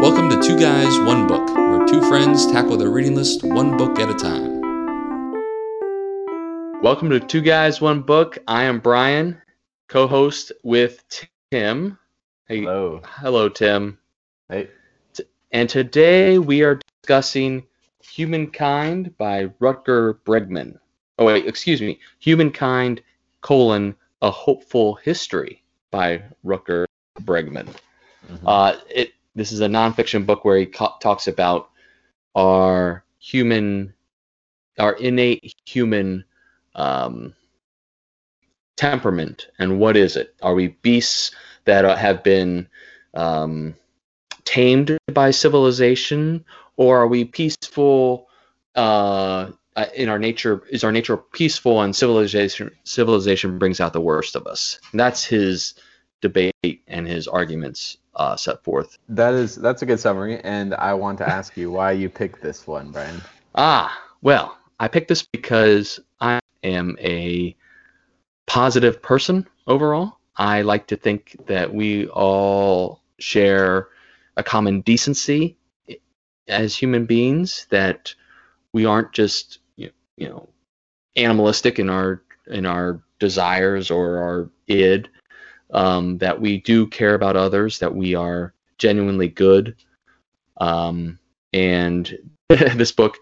[0.00, 3.98] Welcome to Two Guys, One Book, where two friends tackle their reading list one book
[3.98, 4.60] at a time.
[6.82, 8.38] Welcome to Two Guys, One Book.
[8.48, 9.40] I am Brian,
[9.88, 11.04] co host with
[11.50, 11.98] Tim.
[12.48, 13.02] Hey, Hello.
[13.04, 13.98] hello, Tim.
[14.48, 14.68] Hey.
[15.52, 17.64] And today we are discussing
[18.02, 20.78] Humankind by Rutger Bregman.
[21.18, 21.98] Oh, wait, excuse me.
[22.20, 23.02] Humankind,
[23.42, 26.86] colon, A Hopeful History by Rutger
[27.22, 27.68] Bregman.
[28.30, 28.38] Mhm.
[28.46, 31.70] Uh, it this is a nonfiction book where he co- talks about
[32.34, 33.92] our human,
[34.78, 36.24] our innate human
[36.74, 37.34] um,
[38.76, 40.34] temperament and what is it?
[40.42, 41.32] Are we beasts
[41.64, 42.66] that have been
[43.14, 43.74] um,
[44.44, 46.44] tamed by civilization,
[46.76, 48.28] or are we peaceful?
[48.74, 49.50] Uh,
[49.94, 54.46] in our nature, is our nature peaceful, and civilization civilization brings out the worst of
[54.46, 54.78] us?
[54.90, 55.74] And that's his
[56.20, 58.98] debate and his arguments uh, set forth.
[59.08, 62.42] That is that's a good summary, and I want to ask you why you picked
[62.42, 63.20] this one, Brian.
[63.54, 67.56] Ah, well, I picked this because I am a
[68.46, 70.18] positive person overall.
[70.36, 73.88] I like to think that we all share
[74.36, 75.56] a common decency
[76.48, 78.14] as human beings, that
[78.72, 80.48] we aren't just you you know
[81.16, 85.08] animalistic in our in our desires or our id,
[85.72, 89.76] um, that we do care about others, that we are genuinely good.
[90.58, 91.18] Um,
[91.52, 92.16] and
[92.48, 93.16] this book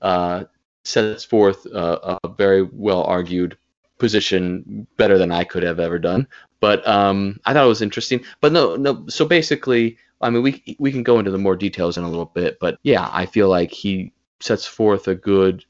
[0.00, 0.44] uh,
[0.84, 3.56] sets forth a, a very well argued
[3.98, 6.26] position better than I could have ever done.
[6.60, 8.24] But um, I thought it was interesting.
[8.40, 9.04] But no, no.
[9.08, 12.26] So basically, I mean, we we can go into the more details in a little
[12.26, 12.58] bit.
[12.60, 15.64] But yeah, I feel like he sets forth a good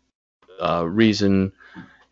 [0.61, 1.53] uh, reason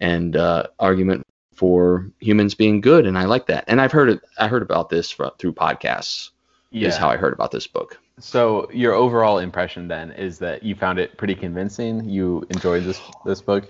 [0.00, 1.26] and uh, argument
[1.60, 3.64] for humans being good, and I like that.
[3.66, 4.20] And I've heard it.
[4.38, 6.30] I heard about this through podcasts.
[6.72, 7.98] Is how I heard about this book.
[8.18, 12.08] So your overall impression then is that you found it pretty convincing.
[12.08, 13.68] You enjoyed this this book.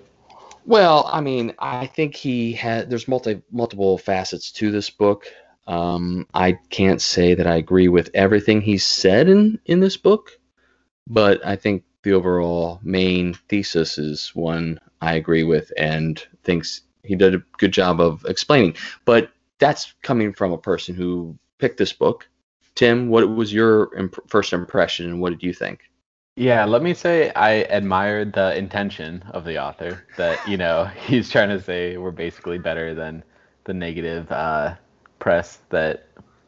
[0.67, 2.89] Well, I mean, I think he had.
[2.91, 5.25] There's multi multiple facets to this book.
[5.67, 10.39] Um, I can't say that I agree with everything he said in in this book,
[11.09, 17.15] but I think the overall main thesis is one I agree with and thinks he
[17.15, 18.77] did a good job of explaining.
[19.05, 22.28] But that's coming from a person who picked this book.
[22.75, 25.91] Tim, what was your imp- first impression, and what did you think?
[26.37, 30.05] Yeah, let me say I admired the intention of the author.
[30.16, 33.22] That you know he's trying to say we're basically better than
[33.65, 34.77] the negative uh,
[35.19, 36.06] press that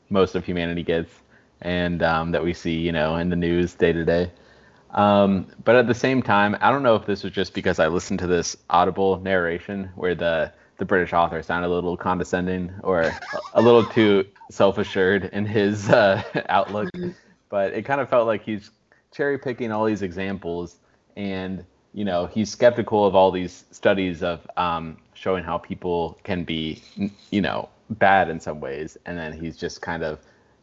[0.09, 1.13] most of humanity gets,
[1.61, 4.31] and um, that we see you know in the news day to day.
[4.93, 7.89] Um, but at the same time, I don't know if this was just because I
[7.89, 13.13] listened to this audible narration where the the British author sounded a little condescending or
[13.55, 16.91] a little too self-assured in his uh, outlook.
[17.49, 18.71] But it kind of felt like he's
[19.13, 20.79] cherry picking all these examples,
[21.17, 21.65] and
[21.95, 26.83] you know he's skeptical of all these studies of um, showing how people can be,
[27.31, 30.19] you know, bad in some ways, and then he's just kind of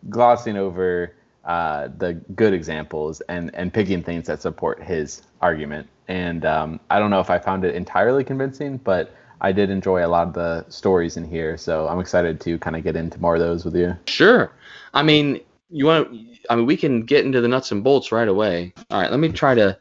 [0.10, 1.14] glossing over
[1.46, 5.88] uh, the good examples and and picking things that support his argument.
[6.08, 10.06] And um, I don't know if I found it entirely convincing, but I did enjoy
[10.06, 13.20] a lot of the stories in here, so I'm excited to kind of get into
[13.22, 13.96] more of those with you.
[14.06, 14.52] Sure.
[14.94, 15.40] I mean,
[15.70, 16.10] you want
[16.50, 18.74] I mean, we can get into the nuts and bolts right away.
[18.90, 19.78] All right, let me try to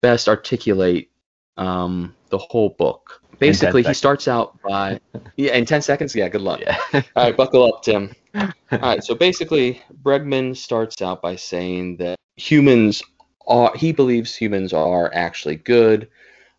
[0.00, 1.10] best articulate
[1.56, 3.22] um, the whole book.
[3.38, 5.00] Basically, he starts out by,
[5.36, 6.14] yeah, in 10 seconds?
[6.14, 6.60] Yeah, good luck.
[6.60, 6.78] Yeah.
[6.92, 8.14] All right, buckle up, Tim.
[8.34, 13.02] All right, so basically, Bregman starts out by saying that humans
[13.46, 16.08] are, he believes humans are actually good,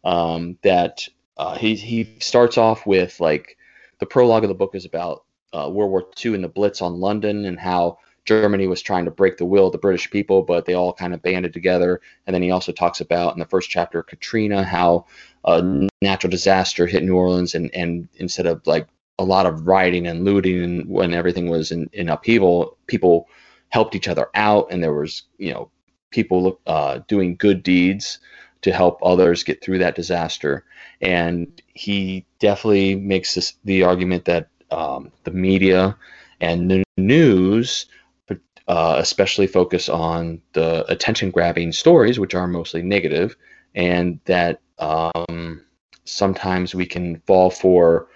[0.04, 1.08] um, that
[1.38, 3.58] uh, he, he starts off with like
[4.00, 7.00] the prologue of the book is about uh, World War II and the Blitz on
[7.00, 7.98] London and how
[8.30, 11.16] Germany was trying to break the will of the British people, but they all kind
[11.16, 12.00] of banded together.
[12.28, 15.08] And then he also talks about in the first chapter Katrina how
[15.46, 18.88] a natural disaster hit New Orleans, and, and instead of like
[19.18, 23.28] a lot of rioting and looting and when everything was in, in upheaval, people
[23.70, 25.72] helped each other out, and there was you know
[26.12, 28.20] people uh, doing good deeds
[28.62, 30.66] to help others get through that disaster.
[31.02, 35.98] And he definitely makes this, the argument that um, the media
[36.42, 37.88] and the news,
[38.70, 43.36] uh, especially focus on the attention grabbing stories, which are mostly negative,
[43.74, 45.66] and that um,
[46.06, 48.08] sometimes we can fall for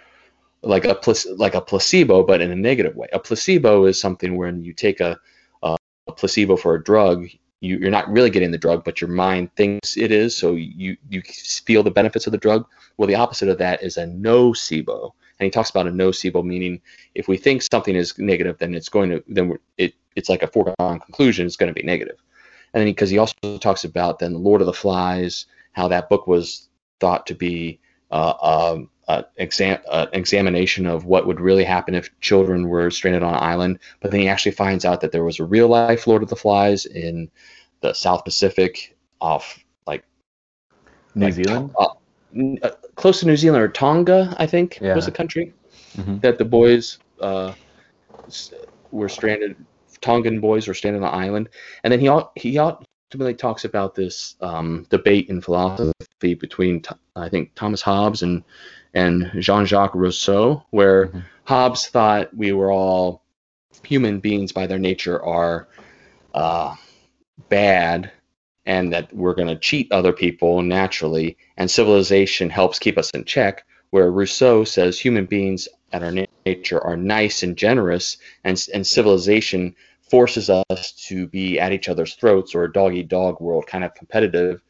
[0.61, 0.95] like a
[1.35, 3.07] like a placebo, but in a negative way.
[3.13, 5.19] A placebo is something when you take a,
[5.63, 5.75] a
[6.15, 7.27] placebo for a drug,
[7.59, 10.95] you, you're not really getting the drug, but your mind thinks it is, so you
[11.09, 11.23] you
[11.65, 12.67] feel the benefits of the drug.
[12.97, 16.79] Well, the opposite of that is a nocebo, and he talks about a nocebo meaning
[17.15, 20.47] if we think something is negative, then it's going to then it it's like a
[20.47, 21.45] foregone conclusion.
[21.45, 22.17] It's going to be negative.
[22.73, 26.09] and then because he, he, also talks about then Lord of the Flies, how that
[26.09, 26.69] book was
[26.99, 27.79] thought to be
[28.11, 33.23] uh, um, uh, exam- uh, examination of what would really happen if children were stranded
[33.23, 33.79] on an island.
[33.99, 36.35] But then he actually finds out that there was a real life Lord of the
[36.35, 37.29] Flies in
[37.81, 40.05] the South Pacific, off like
[41.15, 41.87] New like, Zealand, uh,
[42.61, 44.95] uh, close to New Zealand or Tonga, I think Yeah.
[44.95, 45.53] was the country
[45.97, 46.21] Mhm.
[46.21, 47.53] that the boys uh,
[48.91, 49.55] were stranded.
[50.03, 51.49] Tongan boys were stranded on the island,
[51.83, 56.83] and then he he ultimately talks about this um, debate in philosophy between
[57.15, 58.43] I think Thomas Hobbes and
[58.93, 61.23] and Jean-Jacques Rousseau, where Mhm.
[61.45, 63.23] Hobbes thought we were all
[63.83, 65.67] human beings by their nature are
[66.35, 66.75] uh,
[67.49, 68.11] bad
[68.65, 73.23] and that we're going to cheat other people naturally and civilization helps keep us in
[73.25, 78.67] check where rousseau says human beings at our na- nature are nice and generous and,
[78.73, 79.75] and civilization
[80.13, 83.83] forces us to be at each other's throats or a dog eat dog world kind
[83.83, 84.61] of competitive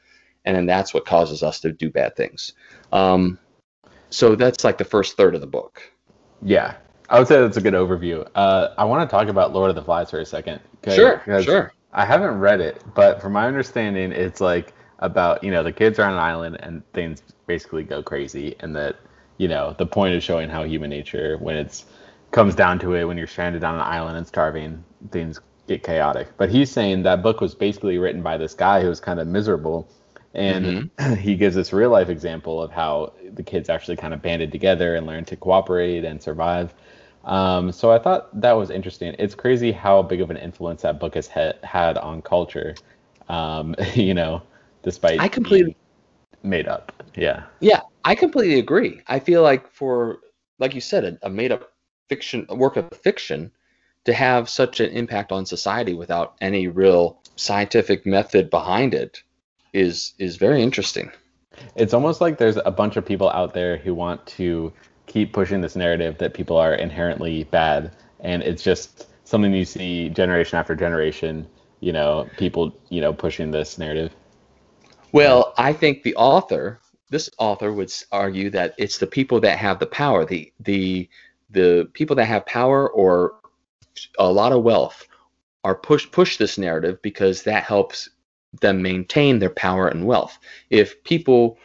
[0.45, 2.53] and then that's what causes us to do bad things
[2.93, 3.37] um,
[4.09, 5.81] so that's like the first third of the book
[6.41, 6.75] Yeah,
[7.09, 8.27] I would say that's a good overview.
[8.35, 10.59] Uh, I want to talk about Lord of the Flies for a second.
[11.25, 15.63] because sure I haven't read it, but from my understanding, it's like about you know
[15.63, 18.95] the kids are on an island and things basically go crazy, and that
[19.37, 21.85] you know the point is showing how human nature, when it's
[22.31, 26.29] comes down to it, when you're stranded on an island and starving, things get chaotic.
[26.37, 29.27] But he's saying that book was basically written by this guy who was kind of
[29.27, 29.87] miserable,
[30.33, 30.89] and
[31.19, 34.95] he gives this real life example of how the kids actually kind of banded together
[34.95, 36.73] and learned to cooperate and survive.
[37.23, 39.15] Um, so I thought that was interesting.
[39.17, 42.75] It's crazy how big of an influence that book has ha- had on culture.
[43.29, 44.41] Um, you know,
[44.83, 45.77] despite I completely-
[46.41, 46.91] made up.
[47.15, 47.43] Yeah.
[47.61, 48.99] Yeah, I completely agree.
[49.07, 50.19] I feel like for,
[50.59, 51.71] like you said, a, a made-up
[52.09, 53.49] fiction, a work of fiction,
[54.05, 59.23] to have such an impact on society without any real scientific method behind it
[59.73, 61.11] is is very interesting.
[61.75, 64.73] It's almost like there's a bunch of people out there who want to
[65.07, 70.09] keep pushing this narrative that people are inherently bad, and it's just something you see
[70.09, 71.47] generation after generation.
[71.79, 74.13] You know, people you know pushing this narrative.
[75.11, 76.79] Well, I think the author,
[77.09, 81.09] this author, would argue that it's the people that have the power, the the
[81.51, 83.35] the people that have power or
[84.19, 85.07] a lot of wealth,
[85.63, 88.09] are push push this narrative because that helps
[88.61, 90.37] them maintain their power and wealth.
[90.69, 91.57] If people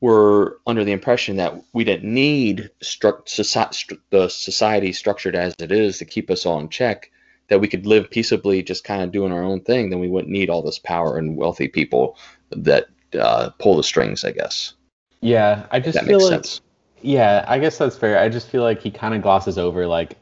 [0.00, 5.72] were under the impression that we didn't need stru- soci- the society structured as it
[5.72, 7.10] is to keep us all in check,
[7.48, 10.32] that we could live peaceably, just kind of doing our own thing, then we wouldn't
[10.32, 12.18] need all this power and wealthy people
[12.50, 12.86] that
[13.18, 14.74] uh, pull the strings, I guess.
[15.20, 16.60] Yeah, I just that feel makes like sense.
[17.02, 18.18] Yeah, I guess that's fair.
[18.18, 20.16] I just feel like he kind of glosses over like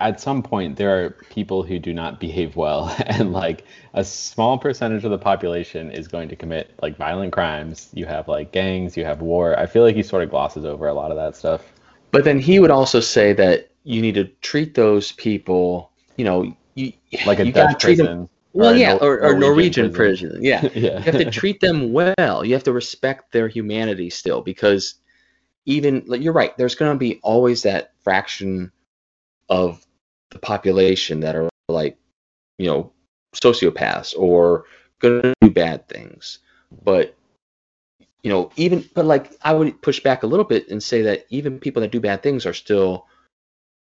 [0.00, 3.64] at some point there are people who do not behave well and like
[3.94, 7.88] a small percentage of the population is going to commit like violent crimes.
[7.92, 9.58] You have like gangs, you have war.
[9.58, 11.62] I feel like he sort of glosses over a lot of that stuff.
[12.10, 16.54] But then he would also say that you need to treat those people, you know,
[16.74, 16.92] you
[17.26, 18.28] Like a you Dutch treat them- prison.
[18.52, 20.28] well, yeah, or, or Norwegian, Norwegian prison.
[20.30, 20.44] prison.
[20.44, 20.98] Yeah, yeah.
[20.98, 22.44] you have to treat them well.
[22.44, 24.94] You have to respect their humanity still, because
[25.66, 26.56] even like, you're right.
[26.56, 28.70] There's going to be always that fraction
[29.48, 29.84] of
[30.30, 31.96] the population that are like,
[32.58, 32.92] you know,
[33.34, 34.64] sociopaths or
[35.00, 36.38] going to do bad things.
[36.84, 37.14] But
[38.22, 41.26] you know, even but like I would push back a little bit and say that
[41.30, 43.06] even people that do bad things are still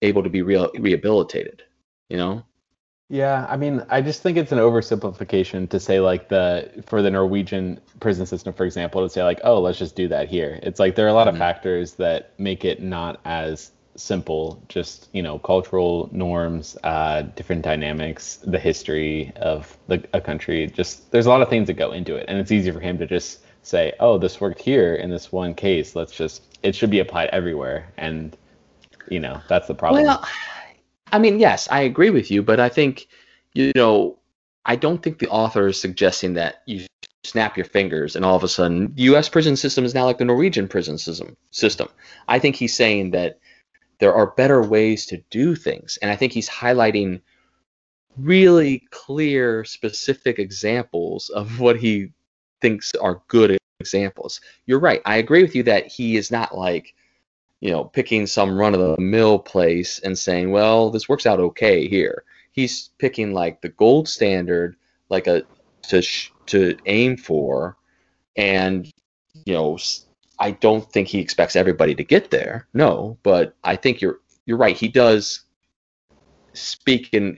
[0.02, 1.64] able to be real rehabilitated.
[2.10, 2.44] You know.
[3.10, 7.10] Yeah, I mean, I just think it's an oversimplification to say like the for the
[7.10, 10.60] Norwegian prison system, for example, to say like, oh, let's just do that here.
[10.62, 11.32] It's like there are a lot Mhm.
[11.32, 14.64] of factors that make it not as simple.
[14.70, 20.68] Just you know, cultural norms, uh, different dynamics, the history of the, a country.
[20.68, 22.98] Just there's a lot of things that go into it, and it's easy for him
[23.00, 25.96] to just say, oh, this worked here in this one case.
[25.96, 28.36] Let's just it should be applied everywhere, and
[29.10, 30.04] you know, that's the problem.
[30.04, 30.26] Well,
[31.12, 33.08] I mean, yes, I agree with you, but I think,
[33.54, 34.18] you know,
[34.66, 36.86] I don't think the author is suggesting that you
[37.24, 39.28] snap your fingers and all of a sudden U.S.
[39.30, 41.36] prison system is now like the Norwegian prison system.
[41.52, 41.88] System.
[42.28, 43.40] I think he's saying that
[44.00, 47.22] there are better ways to do things, and I think he's highlighting
[48.18, 52.12] really clear, specific examples of what he
[52.62, 54.42] thinks are good examples.
[54.66, 55.02] You're right.
[55.06, 56.96] I agree with you that he is not like
[57.60, 61.40] you know, picking some run of the mill place and saying, well, this works out
[61.40, 62.24] okay here.
[62.52, 64.76] He's picking like the gold standard,
[65.10, 65.44] like a
[65.84, 67.78] to sh- to aim for,
[68.36, 68.92] and
[69.46, 69.78] you know,
[70.40, 72.68] I don't think he expects everybody to get there.
[72.74, 74.76] No, but I think you're you're right.
[74.76, 75.42] He does
[76.54, 77.38] speak in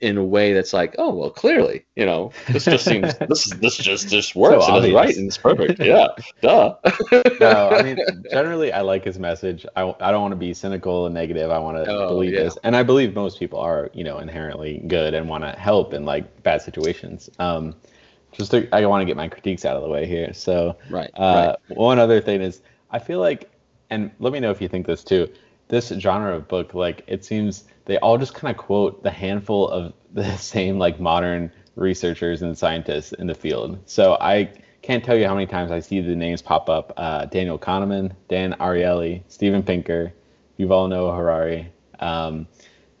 [0.00, 3.76] in a way that's like, oh well, clearly, you know, this just seems this this
[3.76, 5.80] just just works so and right and it's perfect.
[5.88, 6.08] Yeah,
[6.40, 6.76] duh.
[7.40, 7.98] no, I mean,
[8.30, 9.66] generally, I like his message.
[9.74, 11.50] I, I don't want to be cynical and negative.
[11.50, 12.44] I want to oh, believe yeah.
[12.44, 15.94] this, and I believe most people are, you know, inherently good and want to help
[15.94, 17.30] in like bad situations.
[17.38, 17.74] Um,
[18.38, 20.32] just to, I want to get my critiques out of the way here.
[20.32, 21.76] So, right, uh, right.
[21.76, 23.50] One other thing is, I feel like,
[23.90, 25.28] and let me know if you think this too.
[25.66, 29.68] This genre of book, like, it seems they all just kind of quote the handful
[29.68, 33.78] of the same like modern researchers and scientists in the field.
[33.86, 34.50] So I
[34.82, 38.12] can't tell you how many times I see the names pop up: uh, Daniel Kahneman,
[38.28, 40.12] Dan Ariely, Steven Pinker,
[40.58, 41.72] Yuval Noah Harari.
[41.98, 42.46] Um,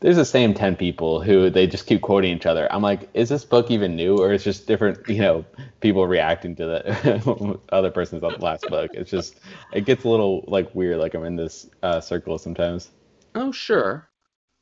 [0.00, 2.72] there's the same 10 people who they just keep quoting each other.
[2.72, 5.44] I'm like, is this book even new or it's just different, you know,
[5.80, 8.92] people reacting to the other person's last book.
[8.94, 9.40] It's just,
[9.72, 10.98] it gets a little like weird.
[10.98, 12.90] Like I'm in this uh, circle sometimes.
[13.34, 14.08] Oh, sure.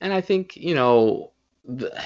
[0.01, 1.33] And I think, you know,
[1.65, 1.99] the,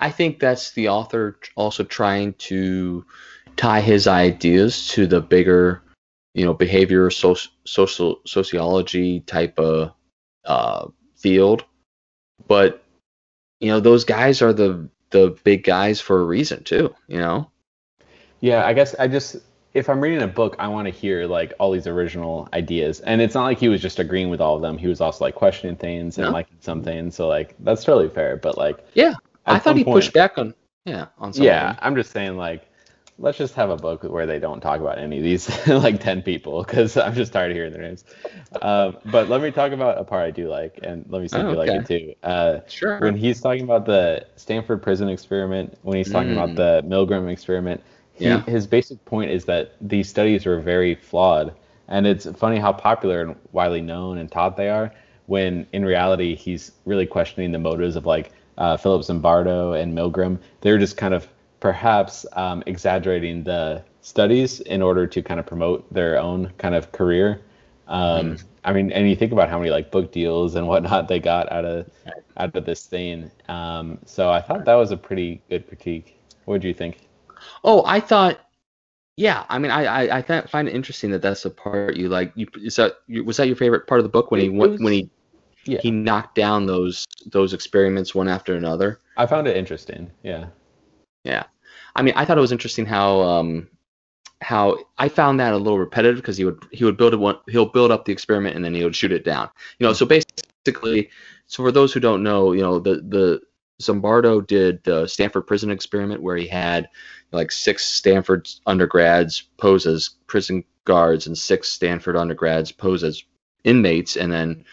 [0.00, 3.04] I think that's the author also trying to
[3.56, 5.82] tie his ideas to the bigger,
[6.34, 9.92] you know, behavior, social, social sociology type of
[10.44, 11.64] uh, field
[12.46, 12.82] but
[13.60, 16.94] you know, those guys are the the big guys for a reason too.
[17.08, 17.50] You know.
[18.40, 19.36] Yeah, I guess I just
[19.74, 23.20] if I'm reading a book, I want to hear like all these original ideas, and
[23.20, 24.76] it's not like he was just agreeing with all of them.
[24.76, 26.32] He was also like questioning things and no.
[26.32, 27.14] liking some things.
[27.14, 28.36] So like that's totally fair.
[28.36, 29.14] But like yeah,
[29.46, 31.44] I thought he point, pushed back on yeah on something.
[31.44, 32.68] Yeah, I'm just saying like
[33.22, 36.20] let's just have a book where they don't talk about any of these like 10
[36.22, 38.04] people because i'm just tired of hearing their names.
[38.60, 41.38] Um, but let me talk about a part i do like and let me see
[41.38, 42.14] if you like it too.
[42.22, 42.98] Uh, sure.
[42.98, 46.42] when he's talking about the stanford prison experiment when he's talking mm.
[46.42, 47.80] about the milgram experiment
[48.14, 48.42] he, yeah.
[48.42, 51.54] his basic point is that these studies are very flawed.
[51.88, 54.92] And it's funny how popular and widely known and taught they are
[55.26, 60.38] when in reality he's really questioning the motives of like uh, philip zimbardo and milgram.
[60.60, 61.26] They're just kind of
[61.62, 66.90] perhaps um, exaggerating the studies in order to kind of promote their own kind of
[66.90, 67.40] career.
[67.86, 68.44] Um, mm.
[68.64, 71.50] I mean, and you think about how many like book deals and whatnot they got
[71.52, 71.88] out of
[72.36, 73.30] out of this thing.
[73.48, 76.18] Um, so I thought that was a pretty good critique.
[76.46, 77.08] What do you think?
[77.62, 78.40] Oh, I thought,
[79.16, 79.44] yeah.
[79.48, 82.32] I mean, I I, I th- find it interesting that that's the part you like.
[82.34, 84.92] You is that was that your favorite part of the book when he was, when
[84.92, 85.10] he
[85.64, 85.78] yeah.
[85.80, 88.98] he knocked down those those experiments one after another?
[89.16, 90.10] I found it interesting.
[90.24, 90.46] Yeah.
[91.24, 91.44] Yeah.
[91.94, 93.68] I mean, I thought it was interesting how um,
[94.40, 97.66] how I found that a little repetitive because he would he would build one he'll
[97.66, 99.48] build up the experiment and then he would shoot it down.
[99.78, 101.10] You know, so basically,
[101.46, 103.40] so for those who don't know, you know, the the
[103.80, 106.88] Zimbardo did the Stanford prison experiment where he had
[107.32, 113.22] like six Stanford undergrads pose as prison guards and six Stanford undergrads pose as
[113.64, 114.64] inmates, and then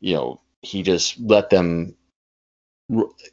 [0.00, 1.94] you know he just let them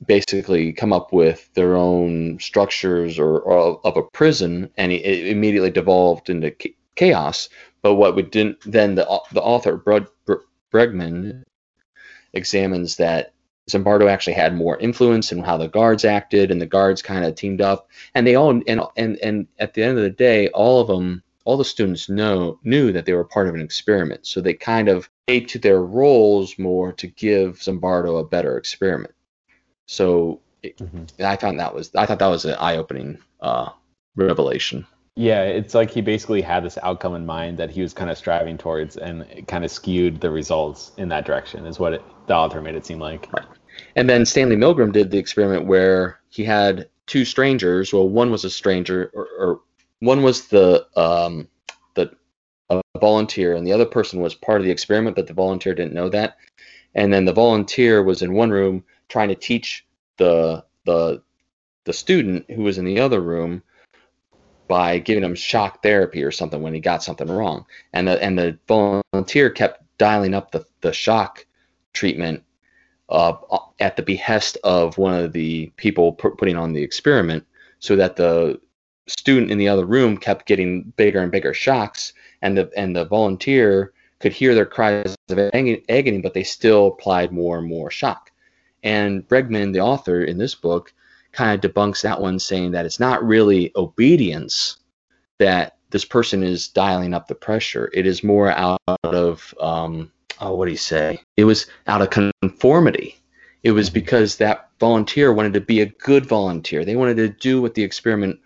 [0.06, 5.70] basically come up with their own structures or, or of a prison, and it immediately
[5.70, 6.56] devolved into
[6.96, 7.50] chaos.
[7.82, 9.78] But what we didn't then the the author
[10.72, 11.44] Bregman
[12.34, 13.34] examines that
[13.70, 17.36] Zimbardo actually had more influence in how the guards acted, and the guards kind of
[17.36, 20.82] teamed up, and they all and and and at the end of the day, all
[20.82, 24.40] of them, all the students know knew that they were part of an experiment, so
[24.40, 29.14] they kind of ate to their roles more to give Zimbardo a better experiment.
[29.92, 31.04] So mm-hmm.
[31.22, 33.72] I found that was I thought that was an eye opening uh,
[34.16, 34.88] revelation.
[35.18, 38.18] Yeah, it's like he basically had this outcome in mind that he was kind of
[38.18, 41.66] striving towards, and it kind of skewed the results in that direction.
[41.66, 43.28] Is what it, the author made it seem like.
[43.34, 43.46] Right.
[43.98, 47.92] And then Stanley Milgram did the experiment where he had two strangers.
[47.92, 49.62] Well, one was a stranger, or, or
[50.00, 51.50] one was the um,
[51.96, 52.16] the
[52.70, 55.94] a volunteer, and the other person was part of the experiment, but the volunteer didn't
[55.94, 56.38] know that.
[56.96, 59.86] And then the volunteer was in one room trying to teach
[60.18, 61.22] the the
[61.84, 63.62] the student who was in the other room
[64.68, 67.66] by giving him shock therapy or something when he got something wrong.
[67.92, 71.46] And the and the volunteer kept dialing up the, the shock
[71.94, 72.44] treatment
[73.10, 73.34] uh,
[73.80, 77.46] at the behest of one of the people pu- putting on the experiment
[77.80, 78.60] so that the
[79.08, 83.04] student in the other room kept getting bigger and bigger shocks and the and the
[83.06, 88.31] volunteer could hear their cries of agony but they still applied more and more shock
[88.84, 90.94] and Bregman, the author in this book,
[91.32, 94.78] kind of debunks that one, saying that it's not really obedience
[95.40, 97.90] that this person is dialing up the pressure.
[97.94, 101.20] It is more out of, um, oh, what do you say?
[101.38, 102.10] It was out of
[102.42, 103.18] conformity.
[103.64, 103.96] It was mm-hmm.
[103.96, 106.84] because that volunteer wanted to be a good volunteer.
[106.84, 108.40] They wanted to do what the experiment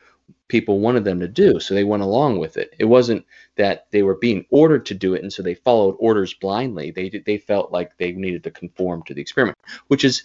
[0.48, 2.74] people wanted them to do, so they went along with it.
[2.80, 3.26] It wasn't
[3.56, 6.92] that they were being ordered to do it, and so they followed orders blindly.
[6.92, 10.24] They they felt like they needed to conform to the experiment, which is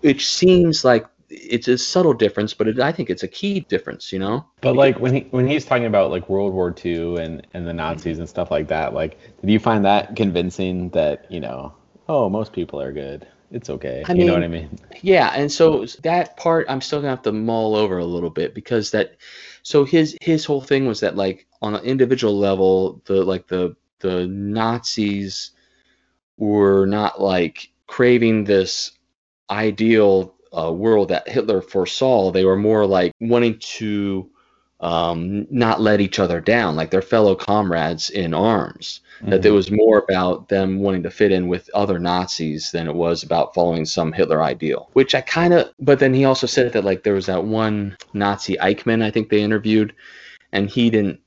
[0.00, 4.12] which seems like it's a subtle difference, but it, I think it's a key difference.
[4.12, 4.46] You know.
[4.60, 7.72] But like when he when he's talking about like World War II and and the
[7.72, 11.74] Nazis and stuff like that, like did you find that convincing that you know,
[12.08, 14.78] oh, most people are good, it's okay, I you know what I mean?
[15.02, 18.54] Yeah, and so that part I'm still gonna have to mull over a little bit
[18.54, 19.16] because that
[19.62, 23.76] so his his whole thing was that like on an individual level the like the
[24.00, 25.50] the Nazis
[26.36, 28.92] were not like craving this
[29.50, 32.30] ideal uh, world that Hitler foresaw.
[32.30, 34.30] They were more like wanting to
[34.80, 39.70] um, not let each other down, like their fellow comrades in arms that it was
[39.70, 43.84] more about them wanting to fit in with other Nazis than it was about following
[43.84, 44.88] some Hitler ideal.
[44.94, 47.96] Which I kind of, but then he also said that like there was that one
[48.14, 49.94] Nazi Eichmann I think they interviewed,
[50.52, 51.20] and he didn't.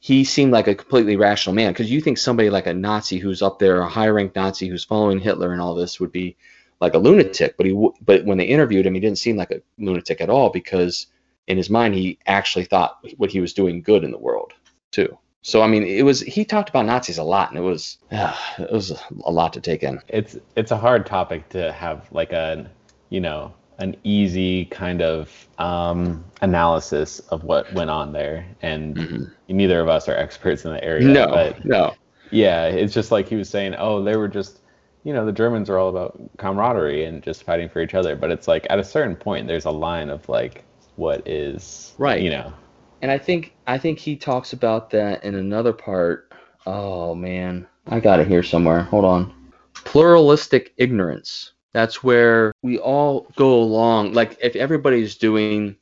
[0.00, 3.42] He seemed like a completely rational man because you think somebody like a Nazi who's
[3.42, 6.36] up there, a high-ranked Nazi who's following Hitler and all this would be
[6.80, 7.56] like a lunatic.
[7.56, 10.50] But he, but when they interviewed him, he didn't seem like a lunatic at all
[10.50, 11.06] because
[11.48, 14.52] in his mind he actually thought what he was doing good in the world
[14.92, 15.18] too.
[15.42, 18.72] So I mean, it was he talked about Nazis a lot, and it was it
[18.72, 18.92] was
[19.24, 20.00] a lot to take in.
[20.08, 22.70] it's it's a hard topic to have like a
[23.10, 29.30] you know an easy kind of um, analysis of what went on there and Mhm.
[29.48, 31.94] neither of us are experts in the area No, but no,
[32.30, 34.60] yeah it's just like he was saying oh they were just
[35.04, 38.30] you know the germans are all about camaraderie and just fighting for each other but
[38.32, 40.64] it's like at a certain point there's a line of like
[40.98, 42.20] what is Right.
[42.20, 42.52] you know
[43.00, 46.32] and I think I think he talks about that in another part.
[46.66, 48.82] Oh man, I got it here somewhere.
[48.82, 49.52] Hold on.
[49.74, 51.52] Pluralistic ignorance.
[51.72, 54.14] That's where we all go along.
[54.14, 55.76] Like if everybody's doing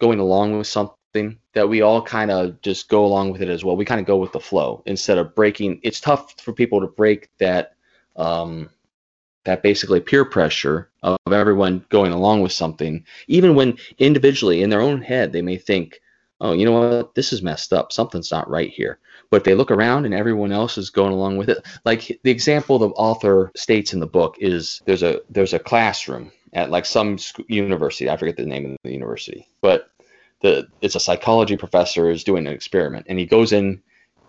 [0.00, 3.64] going along with something, that we all kind of just go along with it as
[3.64, 3.76] well.
[3.76, 5.80] We kind of go with the flow instead of breaking.
[5.82, 7.74] It's tough for people to break that
[8.16, 8.70] um,
[9.44, 14.80] that basically peer pressure of everyone going along with something, even when individually in their
[14.80, 16.00] own head they may think,
[16.40, 17.14] "Oh, you know what?
[17.14, 17.92] This is messed up.
[17.92, 18.98] Something's not right here."
[19.30, 21.64] But they look around and everyone else is going along with it.
[21.84, 26.32] Like the example the author states in the book is there's a there's a classroom
[26.52, 28.08] at like some university.
[28.08, 29.90] I forget the name of the university, but
[30.44, 33.82] the it's a psychology professor is doing an experiment and he goes in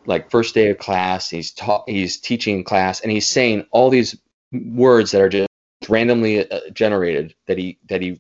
[0.06, 4.16] like first day of class he's taught he's teaching class and he's saying all these
[4.52, 5.50] words that are just
[5.90, 8.20] randomly uh, generated that he that he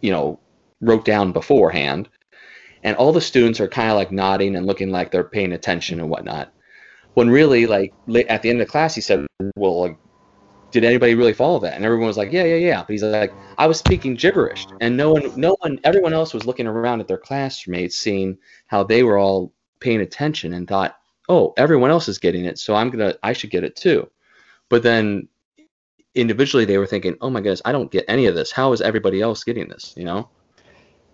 [0.00, 0.38] you know
[0.80, 2.08] wrote down beforehand.
[2.84, 6.00] And all the students are kind of like nodding and looking like they're paying attention
[6.00, 6.52] and whatnot.
[7.14, 7.92] When really like
[8.28, 9.96] at the end of the class he said well like
[10.72, 11.74] did anybody really follow that?
[11.74, 12.80] And everyone was like yeah yeah yeah.
[12.80, 14.66] But he's like i was speaking gibberish.
[14.80, 18.82] And no one no one everyone else was looking around at their classmates seeing how
[18.82, 20.96] they were all paying attention and thought
[21.28, 24.08] oh everyone else is getting it so i'm gonna i should get it too
[24.72, 25.28] but then
[26.14, 28.80] individually they were thinking oh my goodness i don't get any of this how is
[28.80, 30.28] everybody else getting this you know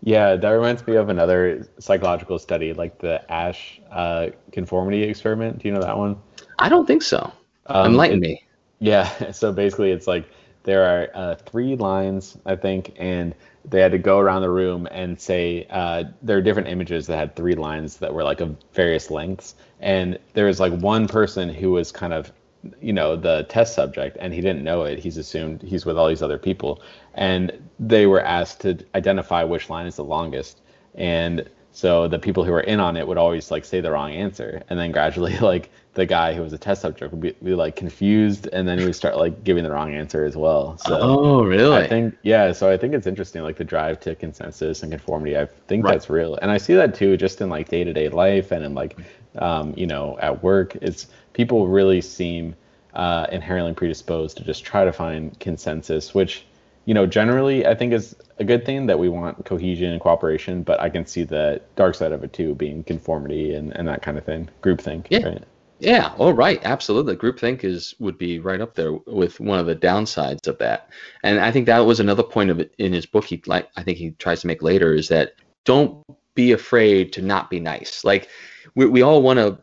[0.03, 5.59] Yeah, that reminds me of another psychological study, like the Asch uh, conformity experiment.
[5.59, 6.17] Do you know that one?
[6.59, 7.33] i don't think so
[7.67, 8.43] Um, enlighten it- me
[8.81, 10.29] Yeah, so basically it's like
[10.65, 14.87] there are uh, three lines, I think, and they had to go around the room
[14.91, 18.57] and say uh, there are different images that had three lines that were like of
[18.75, 19.57] various lengths.
[19.81, 22.33] And there was like one person who was kind of,
[22.81, 24.99] you know, the test subject, and he didn't know it.
[24.99, 26.83] He's assumed he's with all these other people.
[27.15, 30.61] And they were asked to identify which line is the longest.
[30.95, 34.13] And so the people who were in on it would always like say the wrong
[34.13, 37.55] answer, and then gradually like the guy who was a test subject would be, be
[37.55, 40.77] like confused, and then he would start like giving the wrong answer as well.
[40.79, 44.15] So oh really I think yeah, so I think it's interesting like the drive to
[44.15, 45.37] consensus and conformity.
[45.37, 45.93] I think Right.
[45.93, 48.65] that's real, and I see that too just in like day to day life and
[48.65, 48.99] in like
[49.37, 50.77] um, you know at work.
[50.83, 52.55] It's people really seem
[52.95, 56.45] uh, inherently predisposed to just try to find consensus, which
[56.85, 60.63] you know generally I think is a good thing that we want cohesion and cooperation.
[60.65, 64.03] But I can see the dark side of it too, being conformity and, and that
[64.03, 65.07] kind of thing, groupthink.
[65.09, 65.27] Yeah.
[65.27, 65.45] Right?
[65.81, 67.15] Yeah, oh right, absolutely.
[67.15, 70.91] Groupthink is would be right up there with one of the downsides of that.
[71.23, 73.85] And I think that was another point of it in his book he like I
[73.85, 78.03] think he tries to make later is that don't be afraid to not be nice.
[78.03, 78.29] Like
[78.75, 79.57] we we all want to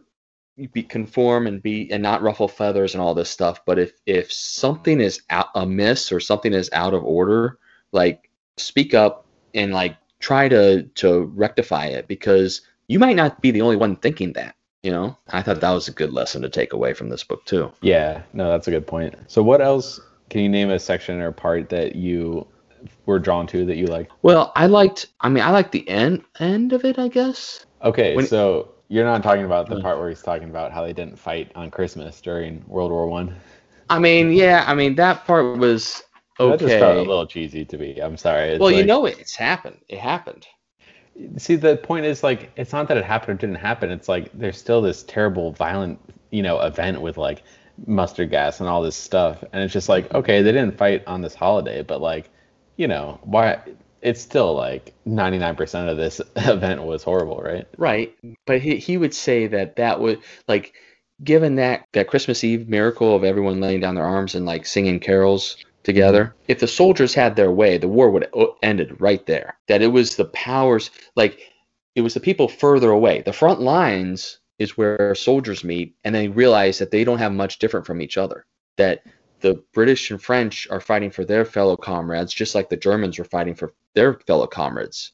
[0.71, 4.31] be conform and be and not ruffle feathers and all this stuff, but if if
[4.31, 7.57] something is out, amiss or something is out of order,
[7.91, 13.51] like speak up and like try to to rectify it because you might not be
[13.51, 16.49] the only one thinking that you know i thought that was a good lesson to
[16.49, 19.15] take away from this book too Yeah, no, that's a good point.
[19.27, 22.47] So, what else can you name a section or part that you
[23.05, 24.09] were drawn to that you like?
[24.21, 28.15] well i liked i mean i liked the end end of it i guess Okay,
[28.15, 31.17] When- so you're not talking about the part where he's talking about how they didn't
[31.17, 33.35] fight on Christmas during World War One.
[33.89, 36.03] i mean yeah i mean that part was
[36.39, 36.51] okay.
[36.51, 37.99] That just felt a little cheesy to me.
[37.99, 38.49] I'm sorry.
[38.49, 39.17] It's Well, you know it.
[39.19, 39.79] It's happened.
[39.89, 40.47] It happened.
[41.37, 43.89] See, the point is like it's not that it happened or didn't happen.
[43.89, 45.99] It's like there's still this terrible, violent,
[46.31, 47.43] you know, event with like
[47.87, 50.17] mustard gas and all this stuff, and it's just like mm-hmm.
[50.17, 52.29] okay, they didn't fight on this holiday, but like,
[52.75, 53.59] you know, why?
[54.01, 57.67] It's still like 99% of this event was horrible, right?
[57.77, 58.15] Right.
[58.45, 60.73] But he he would say that that would like
[61.23, 64.99] given that that Christmas Eve miracle of everyone laying down their arms and like singing
[64.99, 69.57] carols together, if the soldiers had their way, the war would have ended right there.
[69.67, 71.39] That it was the powers like
[71.95, 73.21] it was the people further away.
[73.21, 77.59] The front lines is where soldiers meet and they realize that they don't have much
[77.59, 78.45] different from each other.
[78.77, 79.03] That
[79.45, 83.25] the British and French are fighting for their fellow comrades just like the Germans were
[83.25, 85.11] fighting for their fellow comrades.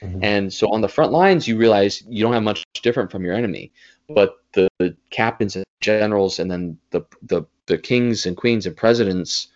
[0.00, 0.24] Mm-hmm.
[0.24, 3.34] And so on the front lines, you realize you don't have much different from your
[3.34, 3.72] enemy.
[4.08, 8.74] But the, the captains and generals, and then the, the the kings and queens and
[8.74, 9.48] presidents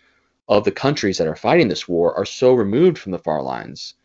[0.47, 3.95] of the countries that are fighting this war are so removed from the far lines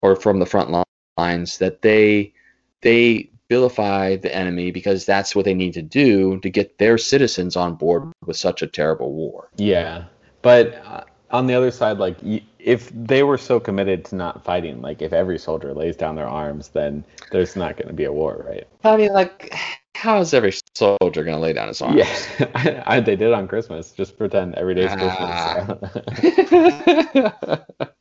[0.00, 0.84] or from the front
[1.18, 2.32] lines that they
[2.80, 7.56] they vilify the enemy because that's what they need to do to get their citizens
[7.56, 9.48] on board with such a terrible war.
[9.56, 10.04] Yeah,
[10.42, 12.16] but uh, on the other side, like
[12.58, 16.28] if they were so committed to not fighting, like if every soldier lays down their
[16.28, 18.66] arms, then there's not going to be a war, right?
[18.84, 19.54] I mean, like,
[19.94, 21.96] how is every soldier going to lay down his arms?
[21.96, 23.92] Yeah, I, they did on Christmas.
[23.92, 25.76] Just pretend every day's Ah.
[26.14, 27.32] Christmas.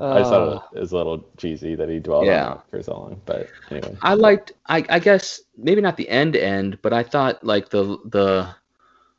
[0.00, 0.16] I.
[0.16, 0.60] I just thought Uh.
[0.74, 2.48] it was a little cheesy that he dwelled Yeah.
[2.48, 3.20] on it for so long.
[3.26, 7.44] But anyway, I liked I, I guess maybe not the end end, but I thought
[7.44, 8.48] like the the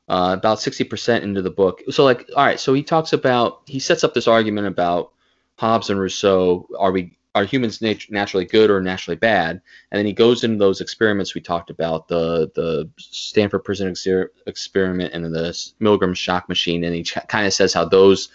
[0.07, 1.81] uh, about sixty percent into the book.
[1.89, 5.11] So like all right, so he talks about he sets up this argument about
[5.57, 6.67] Hobbes and Rousseau.
[6.79, 9.61] Are we are humans nat- naturally good or naturally bad?
[9.91, 14.29] And then he goes into those experiments we talked about the the Stanford prison exer-
[14.47, 18.29] experiment and the Milgram shock machine, and he ch- kind of says how those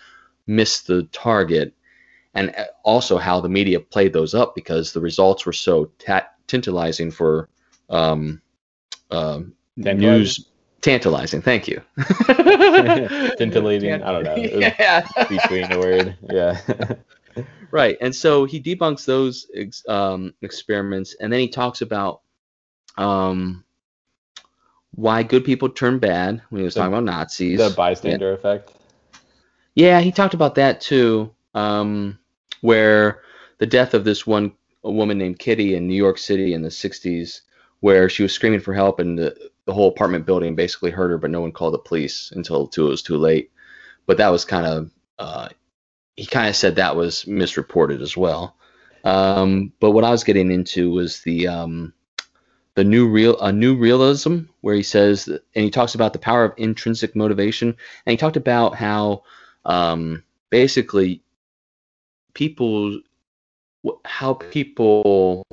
[0.46, 1.74] missed the target
[2.35, 6.29] and uh, also how the media played those up because the results were so ta-
[6.47, 7.49] tantalizing for
[7.90, 8.40] um,
[9.11, 9.99] Tantalizing?
[10.01, 10.47] news.
[10.81, 11.81] Tantalizing, thank you.
[13.38, 13.92] tantalizing.
[13.92, 14.35] I don't know.
[14.59, 15.07] Yeah.
[15.29, 16.61] between the word, yeah.
[17.70, 22.20] right, and so he debunks those ex- um, experiments, and then he talks about
[22.99, 23.64] um,
[24.94, 27.59] why good people turn bad when he was The- talking about Nazis.
[27.59, 28.73] the bystander effect.
[29.75, 32.18] Yeah, he talked about that too, um,
[32.64, 33.20] where
[33.59, 34.50] the death of this one
[34.83, 37.42] woman named Kitty in New York City in the 60s,
[37.81, 41.18] where she was screaming for help and the, the whole apartment building basically heard her,
[41.18, 43.50] but no one called the police until it was too late.
[44.07, 45.50] But that was kind of, uh,
[46.16, 48.57] he kind of said that was misreported as well.
[49.05, 51.92] Um, but what I was getting into was the um,
[52.77, 56.44] the new real a new realism where he says and he talks about the power
[56.44, 57.68] of intrinsic motivation
[58.07, 59.22] and he talked about how
[59.66, 61.22] um, basically
[62.35, 63.01] people
[64.05, 65.47] how people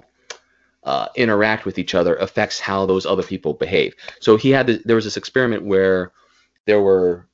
[0.84, 3.94] uh, interact with each other affects how those other people behave.
[4.20, 6.12] So he had th- there was this experiment where
[6.66, 7.28] there were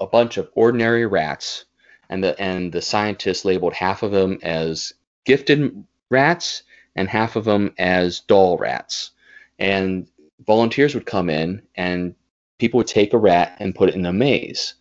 [0.00, 1.64] a bunch of ordinary rats
[2.08, 4.92] and the and the scientists labeled half of them as
[5.24, 6.62] gifted rats
[6.94, 9.10] and half of them as dull rats.
[9.58, 10.08] And
[10.46, 12.14] volunteers would come in and
[12.58, 14.74] people would take a rat and put it in a maze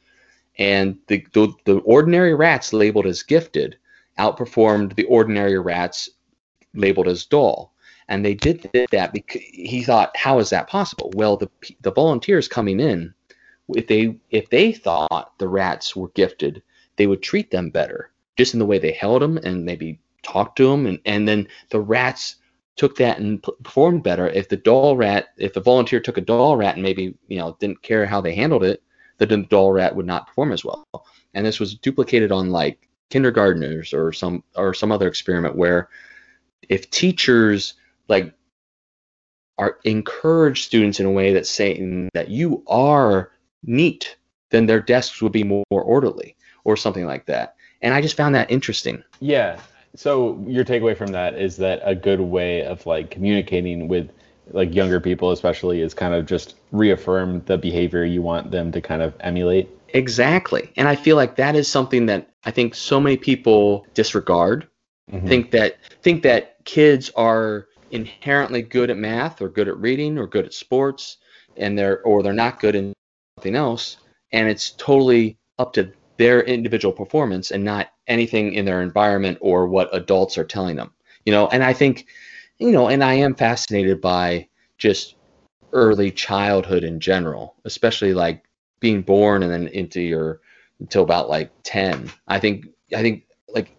[0.58, 3.78] and the, the, the ordinary rats labeled as gifted
[4.18, 6.10] outperformed the ordinary rats
[6.74, 7.74] labeled as dull.
[8.08, 11.12] And they did that because he thought how is that possible?
[11.16, 11.50] Well the,
[11.82, 13.14] the volunteers coming in
[13.70, 16.62] if they if they thought the rats were gifted
[16.98, 20.58] they would treat them better just in the way they held them and maybe talked
[20.58, 22.36] to them and, and then the rats
[22.76, 24.28] took that and performed better.
[24.28, 27.58] If the dull rat if the volunteer took a dull rat and maybe you know
[27.60, 28.84] didn't care how they handled it
[29.18, 30.86] the doll rat would not perform as well.
[31.34, 35.90] And this was duplicated on like kindergartners or some or some other experiment where
[36.68, 37.76] if teachers
[38.08, 38.34] like
[39.58, 43.32] are encourage students in a way that's saying that you are
[43.64, 44.18] neat
[44.50, 47.56] then their desks would be more, more orderly or something like that.
[47.82, 49.04] And i just found that interesting.
[49.20, 49.60] Yeah.
[49.96, 54.10] So your takeaway from that is that a good way of like communicating with
[54.52, 58.82] like younger people especially is kind of just reaffirm the behavior you want them to
[58.82, 59.70] kind of emulate.
[59.90, 64.68] exactly and i feel like that is something that i think so many people disregard
[65.12, 65.28] Mhm.
[65.28, 70.26] think that think that kids are inherently good at math or good at reading or
[70.28, 71.18] good at sports
[71.58, 72.94] and they're or they're not good in
[73.38, 73.98] something else
[74.32, 79.68] and it's totally up to their individual performance and not anything in their environment or
[79.68, 80.92] what adults are telling them
[81.26, 82.08] you know and i think
[82.60, 85.16] you know and i am fascinated by just
[85.74, 88.44] early childhood in general especially like
[88.80, 90.42] being born and then into your
[90.80, 92.12] until about like 10.
[92.28, 93.72] I think I think like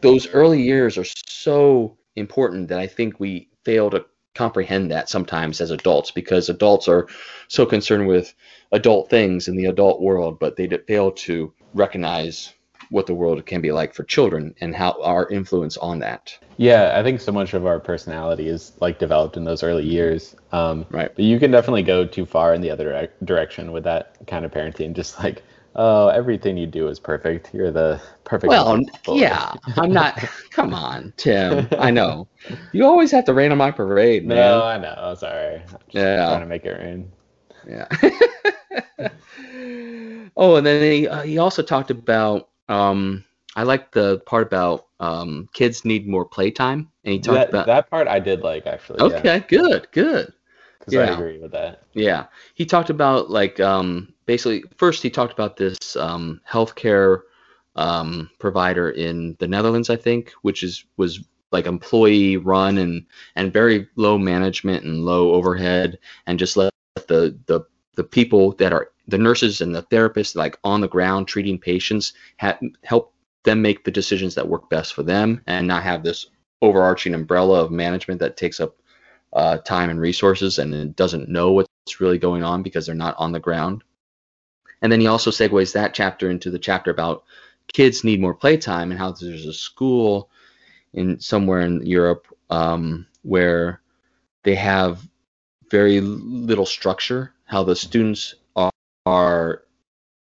[0.00, 5.60] those early years are so important that I think we fail to comprehend that sometimes
[5.60, 7.08] as adults because adults are
[7.48, 8.34] so concerned with
[8.72, 12.52] adult things in the adult world, but they fail to recognize
[12.90, 16.36] what the world can be like for children and how our influence on that.
[16.56, 20.34] Yeah, I think so much of our personality is like developed in those early years.
[20.52, 21.14] Um, Right.
[21.14, 24.44] But you can definitely go too far in the other direc- direction with that kind
[24.44, 24.94] of parenting.
[24.94, 25.42] Just like,
[25.76, 27.50] oh, everything you do is perfect.
[27.52, 28.48] You're the perfect.
[28.48, 30.18] Well, example." yeah, I'm not.
[30.50, 31.68] come on, Tim.
[31.78, 32.26] I know.
[32.72, 34.38] You always have to rain on my parade, man.
[34.38, 35.14] No, I know.
[35.18, 35.56] Sorry.
[35.56, 36.26] I'm just Yeah.
[36.26, 37.12] Trying to make it rain.
[37.68, 37.86] Yeah.
[40.36, 43.24] oh, and then he uh, he also talked about um
[43.56, 47.66] I like the part about um kids need more playtime, and he talked That, about
[47.66, 49.00] that part I did like actually.
[49.00, 50.32] okay, good, good.
[50.78, 51.14] Because I yeah.
[51.14, 51.82] agree with that.
[51.94, 57.22] Yeah, he talked about like um, basically first he talked about this um, healthcare
[57.76, 63.52] um, provider in the Netherlands, I think, which is was like employee run and and
[63.52, 66.72] very low management and low overhead, and just let
[67.06, 67.60] the the
[67.94, 72.12] the people that are the nurses and the therapists like on the ground treating patients
[72.38, 73.12] ha- help
[73.44, 76.26] them make the decisions that work best for them and not have this
[76.60, 78.76] overarching umbrella of management that takes up
[79.32, 83.32] uh, time and resources and doesn't know what's really going on because they're not on
[83.32, 83.82] the ground.
[84.82, 87.24] And then he also segues that chapter into the chapter about
[87.72, 90.30] kids need more playtime and how there's a school
[90.92, 93.80] in somewhere in Europe um, where
[94.42, 95.06] they have
[95.70, 98.34] very little structure, how the students
[99.08, 99.64] are,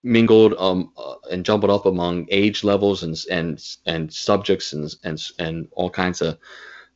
[0.02, 5.18] mingled um, uh, and jumbled up among age levels and and and subjects and and
[5.38, 6.38] and all kinds of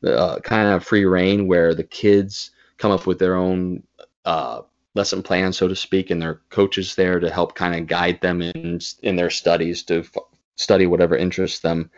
[0.06, 3.82] uh, kind of free rein where the kids come up with their own
[4.24, 4.62] uh,
[4.94, 8.42] lesson plan, so to speak, and their coaches there to help kind of guide them
[8.42, 10.24] in in their studies to f-
[10.56, 11.90] study whatever interests them.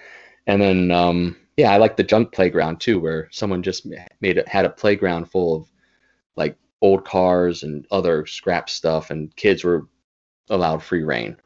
[0.47, 3.87] And then, um, yeah, I like the junk playground too, where someone just
[4.21, 5.69] made it had a playground full of
[6.37, 9.87] like old cars and other scrap stuff, and kids were
[10.51, 11.37] allowed free rein.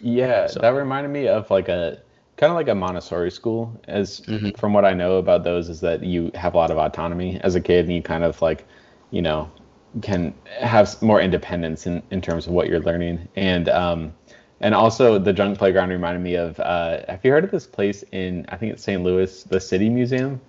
[0.00, 1.98] Yeah, So- that reminded me of like a
[2.36, 3.62] kind of like a Montessori school.
[3.88, 4.56] As Mhm.
[4.56, 7.54] from what I know about those, is that you have a lot of autonomy as
[7.54, 8.64] a kid, and you kind of like,
[9.10, 9.48] you know,
[10.02, 13.26] can have more independence in, in terms of what you're learning.
[13.36, 14.12] And um,
[14.60, 16.58] and also the junk playground reminded me of.
[16.60, 19.02] Uh, have you heard of this place in I think it's St.
[19.02, 20.40] Louis, the City Museum?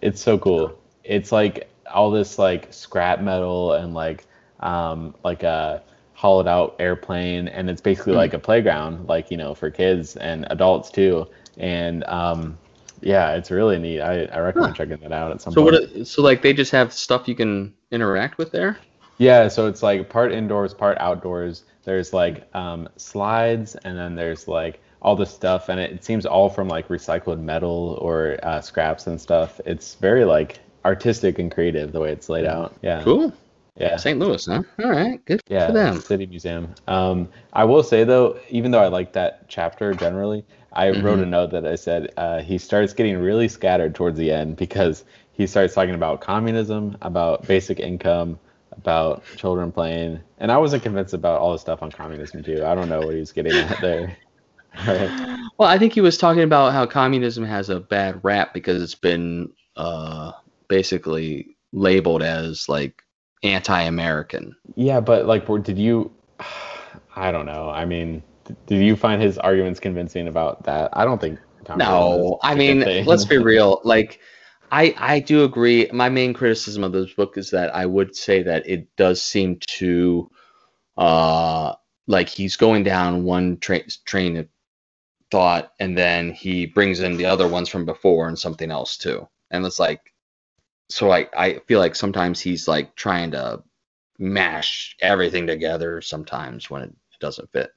[0.00, 0.78] It's so cool.
[1.04, 4.26] It's like all this like scrap metal and like
[4.60, 5.82] um like a
[6.14, 8.16] hollowed out airplane and it's basically Hmm.
[8.16, 11.26] like a playground like you know for kids and adults too
[11.58, 12.58] and um
[13.02, 14.76] yeah it's really neat i, I recommend Huh.
[14.76, 16.06] checking that out at some So point what?
[16.06, 18.78] So like they just have stuff you can interact with there.
[19.18, 24.48] yeah so it's like part indoors part outdoors there's like um slides and then there's
[24.48, 28.60] like all this stuff and it, it seems all from like recycled metal or uh,
[28.60, 33.04] scraps and stuff it's very like artistic and creative the way it's laid out yeah
[33.04, 33.32] Cool.
[33.78, 34.18] yeah St.
[34.18, 34.62] Louis, huh?
[34.82, 36.02] All right, good yeah, for them.
[36.02, 36.74] City Museum.
[36.88, 41.22] Um, I will say though, even though I like that chapter generally, I wrote Mm-hmm.
[41.22, 45.04] a note that I said uh, he starts getting really scattered towards the end because
[45.32, 48.38] he starts talking about communism, about basic income,
[48.72, 52.64] about children playing, and I wasn't convinced about all the stuff on communism too.
[52.64, 54.16] I don't know what he was getting at there.
[54.86, 55.14] Right.
[55.58, 58.94] Well, I think he was talking about how communism has a bad rap because it's
[58.94, 60.32] been uh,
[60.68, 63.02] basically labeled as like
[63.42, 64.56] anti-American.
[64.74, 66.12] Yeah, but like, did you?
[67.16, 67.70] I don't know.
[67.70, 68.22] I mean,
[68.66, 70.90] did you find his arguments convincing about that?
[70.92, 71.38] I don't think.
[71.76, 73.80] No, I mean, let's be real.
[73.82, 74.20] Like,
[74.70, 75.88] I I do agree.
[75.92, 79.58] My main criticism of this book is that I would say that it does seem
[79.78, 80.30] to,
[80.96, 81.74] uh,
[82.06, 84.48] like he's going down one train train of
[85.30, 89.26] thought, and then he brings in the other ones from before and something else too.
[89.50, 90.00] And it's like,
[90.88, 93.62] so I I feel like sometimes he's like trying to
[94.18, 96.00] mash everything together.
[96.00, 97.70] Sometimes when it doesn't fit.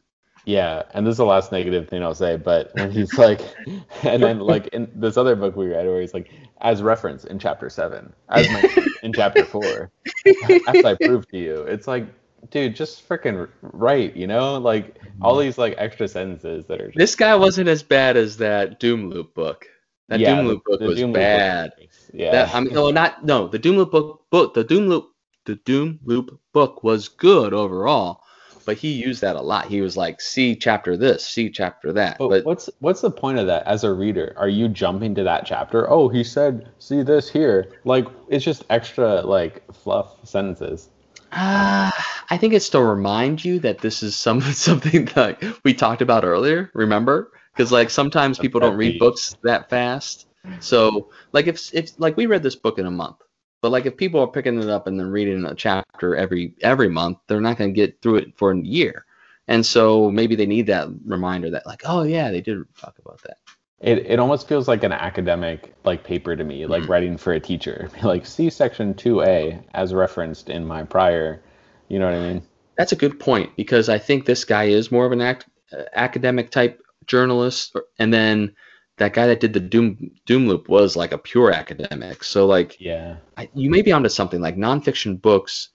[0.45, 3.41] Yeah, and this is the last negative thing I'll say, but when he's like,
[4.03, 7.39] and then like in this other book we read where he's like, as reference in
[7.39, 9.91] chapter seven, as mentioned in chapter four,
[10.67, 12.05] as I proved to you, it's like,
[12.49, 15.41] dude, just freaking write, you know, like all mm-hmm.
[15.41, 19.09] these like extra sentences that are just, This guy wasn't as bad as that Doom
[19.09, 19.67] Loop book.
[20.09, 21.71] That Yeah, Doom Loop book was Doom book bad.
[22.13, 23.47] yeah, That, I mean, no, not no.
[23.47, 25.11] The Doom Loop book, book, the Doom Loop,
[25.45, 28.21] the Doom Loop book was good overall,
[28.65, 29.67] but he used that a lot.
[29.67, 33.39] He was like, "See chapter this, see chapter that." But, But what's what's the point
[33.39, 34.33] of that as a reader?
[34.37, 35.89] Are you jumping to that chapter?
[35.89, 37.71] Oh, he said, see this here.
[37.85, 40.89] Like it's just extra like fluff sentences.
[41.31, 41.91] Uh,
[42.29, 46.23] I think it's to remind you that this is some something that we talked about
[46.23, 46.71] earlier.
[46.73, 50.27] Remember, because like sometimes people don't read books that fast.
[50.59, 53.17] So like if if like we read this book in a month,
[53.61, 56.87] but like if people are picking it up and then reading a chapter every every
[56.87, 59.05] month, they're not going to get through it for a year.
[59.49, 63.21] And so maybe they need that reminder that like, oh yeah, they did talk about
[63.23, 63.37] that.
[63.81, 66.89] It it almost feels like an academic like paper to me, like Mhm.
[66.89, 67.89] writing for a teacher.
[68.03, 71.41] Like see section two A as referenced in my prior.
[71.89, 72.41] You know what I mean?
[72.77, 75.83] That's a good point because I think this guy is more of an act, uh,
[75.93, 78.55] academic type journalist, and then
[78.97, 82.23] that guy that did the Doom Doom Loop was like a pure academic.
[82.23, 83.17] So like Yeah.
[83.37, 84.39] I, you may be onto something.
[84.39, 85.69] Like nonfiction books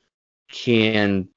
[0.50, 1.28] can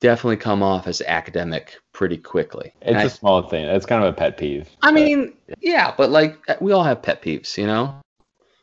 [0.00, 2.72] definitely come off as academic pretty quickly.
[2.82, 3.66] And It's I, a small thing.
[3.66, 4.68] It's kind of a pet peeve.
[4.82, 8.00] I but mean, yeah, but like we all have pet peeves, you know.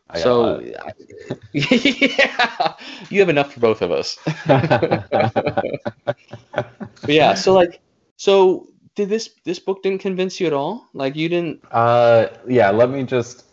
[0.09, 0.59] I so
[1.53, 2.73] yeah,
[3.09, 4.17] you have enough for both of us.
[7.03, 7.81] But yeah, so like,
[8.15, 10.87] so did this this book didn't convince you at all?
[10.93, 11.63] Like you didn't?
[11.71, 13.45] Uh, yeah, let me just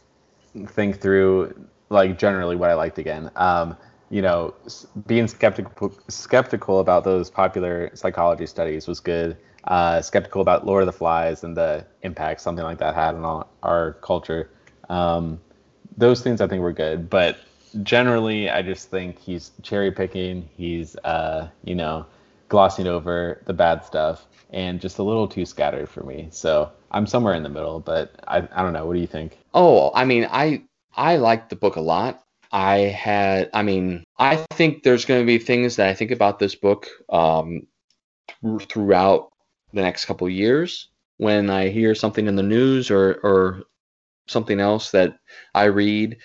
[0.68, 3.31] think through like generally what I liked again.
[3.37, 3.76] Um,
[4.11, 4.55] you know,
[5.07, 9.37] being skeptical skeptical about those popular psychology studies was good.
[9.64, 13.46] Uh, skeptical about Lord of the Flies and the impact something like that had on
[13.62, 14.50] our culture.
[14.88, 15.40] Um,
[15.96, 17.38] those things I think were good, but
[17.83, 20.48] generally I just think he's cherry picking.
[20.57, 22.07] He's uh, you know
[22.48, 26.28] glossing over the bad stuff and just a little too scattered for me.
[26.30, 28.86] So I'm somewhere in the middle, but I, I don't know.
[28.86, 29.38] What do you think?
[29.54, 30.62] Oh, I mean, I
[30.96, 32.22] I liked the book a lot.
[32.52, 36.38] I had, I mean, I think there's going to be things that I think about
[36.38, 37.66] this book um,
[38.42, 39.30] th- throughout
[39.72, 43.62] the next couple years when I hear something in the news or or
[44.26, 45.18] something else that
[45.54, 46.18] I read.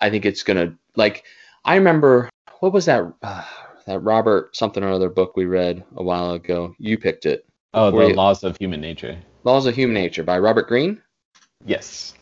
[0.00, 1.24] I think it's gonna like.
[1.64, 3.44] I remember what was that uh,
[3.86, 6.74] that Robert something or other book we read a while ago.
[6.78, 9.18] You picked it, Oh, the you- laws of human nature.
[9.44, 11.00] Laws of Human Nature by Robert Greene.
[11.64, 12.14] Yes.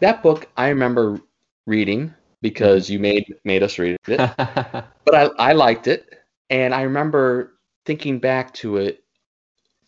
[0.00, 1.20] That book I remember
[1.66, 4.18] reading because you made made us read it.
[4.36, 6.18] but I, I liked it
[6.50, 7.52] and i remember
[7.84, 9.02] thinking back to it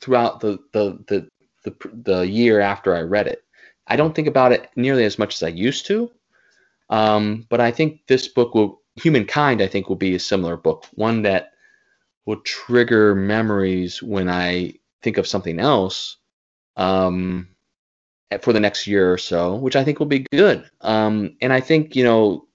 [0.01, 1.29] throughout the the, the
[1.65, 3.43] the the year after i read it
[3.87, 6.11] i don't think about it nearly as much as i used to
[6.91, 10.87] um, but i think this book will humankind i think will be a similar book
[10.95, 11.53] one that
[12.31, 16.17] will trigger memories when i think of something else
[16.77, 17.49] um,
[18.43, 21.61] for the next year or so which i think will be good um, and i
[21.61, 22.47] think you know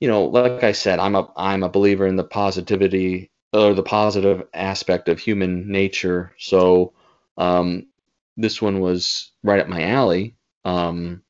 [0.00, 3.82] you know, like I said, I'm a I'm a believer in the positivity or the
[3.82, 6.32] positive aspect of human nature.
[6.38, 6.92] So
[7.36, 7.86] um,
[8.36, 10.36] this one was right up my alley.
[10.64, 11.22] Um,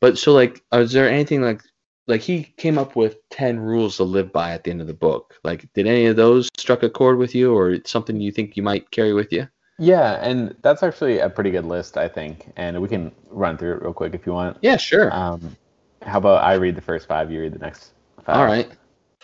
[0.00, 1.62] but so like, is there anything like
[2.08, 4.94] like he came up with ten rules to live by at the end of the
[4.94, 5.38] book?
[5.44, 8.56] Like, did any of those struck a chord with you, or it's something you think
[8.56, 9.46] you might carry with you?
[9.78, 12.50] Yeah, and that's actually a pretty good list, I think.
[12.56, 14.56] And we can run through it real quick if you want.
[14.60, 15.14] Yeah, sure.
[15.14, 15.56] Um,
[16.02, 17.92] how about I read the first five, you read the next
[18.24, 18.36] five?
[18.36, 18.68] All right.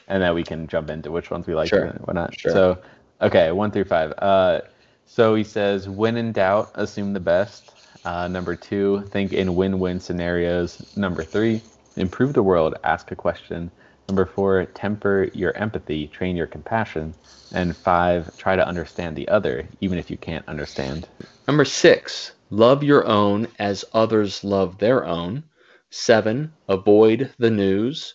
[0.07, 1.85] and then we can jump into which ones we like Sure.
[1.87, 2.39] and what not.
[2.39, 2.53] Sure.
[2.53, 2.79] So,
[3.21, 4.13] okay, one through five.
[4.19, 4.61] Uh,
[5.07, 7.73] so he says, when in doubt, assume the best.
[8.05, 10.95] Uh, number two, think in win-win scenarios.
[10.97, 11.63] Number three,
[11.97, 13.71] improve the world, ask a question.
[14.09, 17.15] Number four, temper your empathy, train your compassion.
[17.53, 21.09] And five, try to understand the other, even if you can't understand.
[21.47, 25.45] Number six, love your own as others love their own.
[25.91, 28.15] Seven, avoid the news.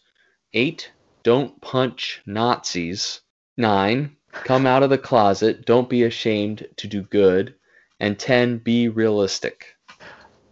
[0.54, 0.92] Eight,
[1.24, 3.22] don't punch Nazis.
[3.58, 5.66] Nine, come out of the closet.
[5.66, 7.56] Don't be ashamed to do good.
[8.00, 9.76] And ten, be realistic.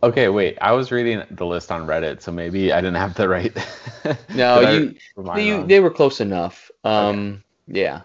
[0.03, 0.57] Okay, wait.
[0.61, 3.55] I was reading the list on Reddit, so maybe I didn't have the right.
[4.33, 4.95] No, you,
[5.35, 6.71] you they were close enough.
[6.85, 8.03] Um, yeah,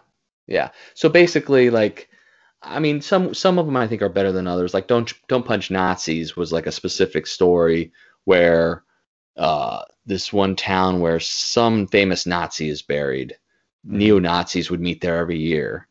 [0.48, 0.70] yeah.
[0.94, 2.08] So basically, like,
[2.60, 4.74] I mean, some some of them I think are better than others.
[4.74, 7.92] Like, don't don't punch Nazis was like a specific story
[8.24, 8.82] where
[9.36, 13.36] uh, this one town where some famous Nazi is buried.
[13.84, 15.86] Neo Nazis would meet there every year,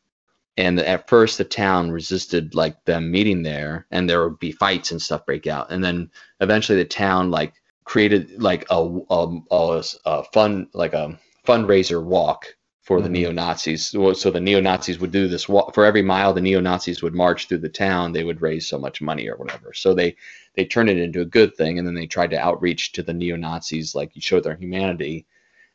[0.62, 4.92] and at first the town resisted like them meeting there, and there would be fights
[4.92, 6.10] and stuff break out, and then
[6.40, 7.54] eventually the town like
[7.84, 13.12] created like a a, a, a fun like a fundraiser walk for the Mhm.
[13.12, 13.86] neo Nazis.
[13.88, 17.02] So so the neo Nazis would do this walk for every mile the neo Nazis
[17.04, 18.14] would march through the town.
[18.14, 19.74] They would raise so much money or whatever.
[19.74, 20.16] So they
[20.56, 23.14] they turned it into a good thing, and then they tried to outreach to the
[23.14, 25.26] neo Nazis, like you show their humanity,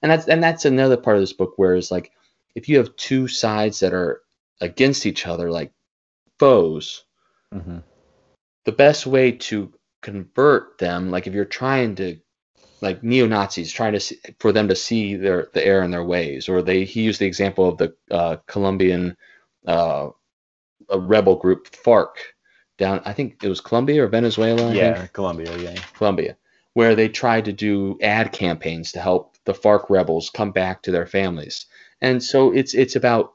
[0.02, 2.12] and that's and that's another part of this book where it's like
[2.54, 4.22] if you have two sides that are
[4.60, 5.72] against each other, like
[6.38, 7.04] foes,
[7.54, 7.82] Mhm.
[8.64, 12.18] the best way to convert them, like if you're trying to
[12.82, 16.04] like neo Nazis trying to see, for them to see their the error in their
[16.04, 19.16] ways, or they he used the example of the uh, Colombian
[19.66, 20.10] uh,
[20.90, 22.16] a rebel group FARC
[22.78, 24.72] down I think it was Colombia or Venezuela.
[24.74, 25.56] Yeah, Colombia.
[25.56, 25.74] Yeah.
[25.94, 26.36] Colombia,
[26.74, 30.90] where they tried to do ad campaigns to help the FARC rebels come back to
[30.90, 31.66] their families.
[32.02, 33.32] And so it's it's about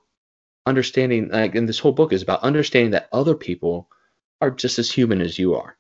[0.66, 3.90] understanding like and this whole book is about understanding that other people
[4.42, 5.78] are just as human as you are.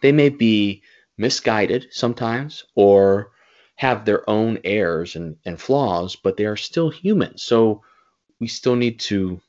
[0.00, 0.82] They may be
[1.16, 3.32] misguided sometimes or
[3.76, 7.38] have their own errors and, and flaws, but they are still human.
[7.38, 7.82] So
[8.40, 9.40] we still need to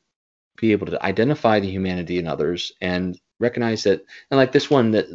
[0.60, 4.92] be able to identify the humanity in others and recognize that and like this one
[4.92, 5.08] that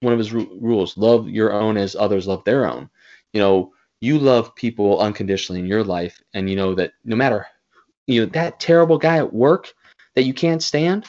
[0.00, 2.88] one of his ru- rules love your own as others love their own
[3.32, 7.46] you know you love people unconditionally in your life and you know that no matter
[8.06, 9.72] you know that terrible guy at work
[10.14, 11.04] that you can't stand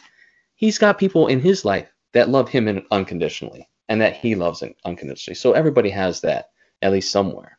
[0.55, 5.35] he's got people in his life that love him unconditionally and that he loves unconditionally.
[5.35, 6.49] So everybody has that
[6.81, 7.57] at least somewhere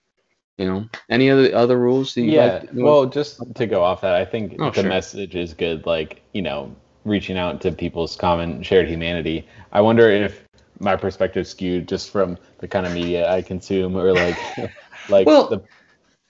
[0.59, 0.85] you know?
[1.09, 2.59] Any other other rules that you yeah.
[2.61, 4.89] like well just to go off that i think Oh, the sure.
[4.89, 6.75] message is good like you know
[7.05, 9.47] reaching out to people's common shared humanity.
[9.73, 10.45] I wonder if
[10.81, 14.37] my perspective skewed just from the kind of media i consume or like
[15.09, 15.63] like Well- the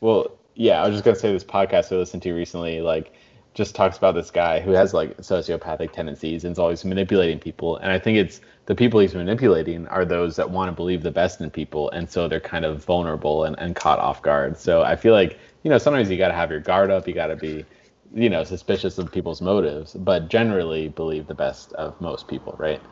[0.00, 3.12] well yeah i was just to say this podcast i listened to recently like
[3.54, 7.76] just talks about this guy who has like sociopathic tendencies and is always manipulating people
[7.78, 11.11] and i think it's the people he's manipulating are those that want to believe the
[11.11, 14.59] best in people and so they're kind of vulnerable and, and caught off guard.
[14.59, 17.14] So i feel like you know sometimes you got to have your guard up you
[17.14, 17.64] got to be
[18.12, 22.82] you know suspicious of people's motives but generally believe the best of most people right?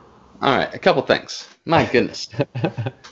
[0.41, 1.49] All right a couple things.
[1.65, 2.29] My goodness.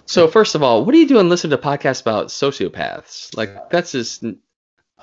[0.07, 3.37] So first of all, what are you doing listening to podcasts about sociopaths?
[3.37, 4.25] Like that's just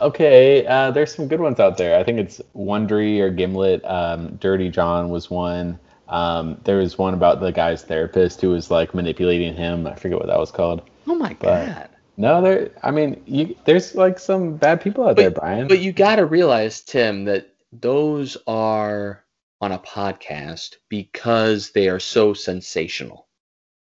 [0.02, 2.00] Okay, uh, there's some good ones out there.
[2.00, 3.84] I think it's Wondery or Gimlet.
[3.86, 5.80] Um, Dirty John was one.
[6.10, 9.86] Um, there was one about the guy's therapist who was like manipulating him.
[9.88, 10.82] I forget what that was called.
[11.08, 11.90] oh my But- god.
[12.18, 12.70] No, there.
[12.84, 15.68] I mean, you, there's like some bad people out there, Brian.
[15.68, 19.24] but you got to realize, Tim, that those are
[19.62, 23.28] on a podcast because they are so sensational.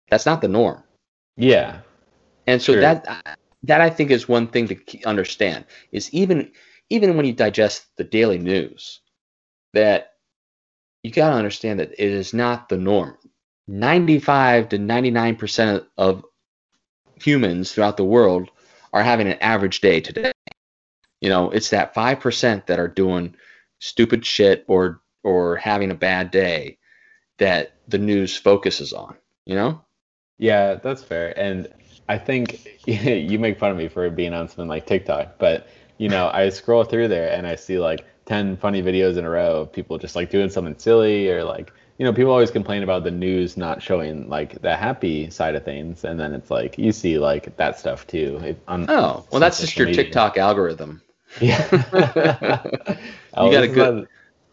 [0.10, 0.84] That's not the norm,
[1.38, 1.80] yeah,
[2.46, 2.82] and so Sure.
[2.82, 6.52] that that I think is one thing to understand is even
[6.90, 9.00] even when you digest the daily news,
[9.74, 10.12] that
[11.02, 13.18] you got to understand that it is not the norm.
[13.68, 16.26] 95 to 99% of
[17.16, 18.50] humans throughout the world
[18.92, 20.34] are having an average day today.
[21.22, 23.36] You know, it's that 5% that are doing
[23.80, 26.78] stupid shit or or having a bad day
[27.40, 29.82] that the news focuses on, you know?
[30.38, 31.38] yeah, that's fair.
[31.40, 31.70] And
[32.10, 36.10] I think you make fun of me for being on something like TikTok, but you
[36.10, 39.62] know, I scroll through there and I see like 10 funny videos in a row
[39.62, 43.04] of people just like doing something silly or like, you know, people always complain about
[43.04, 46.04] the news not showing like the happy side of things.
[46.04, 48.40] And then it's like, you see like that stuff too.
[48.44, 50.04] It, on, Oh, well that's just your media.
[50.06, 51.02] TikTok algorithm.
[51.40, 51.68] Yeah.
[53.36, 54.08] You got a good- not-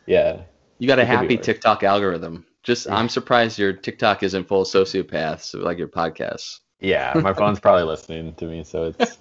[0.07, 0.43] yeah.
[0.79, 1.37] You got a It could be happy.
[1.39, 2.47] TikTok algorithm.
[2.63, 2.97] Just Yeah.
[2.97, 6.61] I'm surprised your TikTok isn't full of sociopaths like your podcasts.
[6.81, 7.13] Yeah.
[7.15, 8.65] My phone's probably listening to me.
[8.65, 9.19] So it's,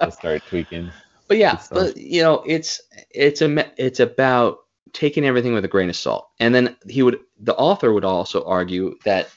[0.00, 0.90] I'll start tweaking.
[1.28, 2.80] But yeah, but you know, it's
[3.10, 4.58] it's a it's about
[4.92, 6.28] taking everything with a grain of salt.
[6.38, 9.28] And then he would the author would also argue that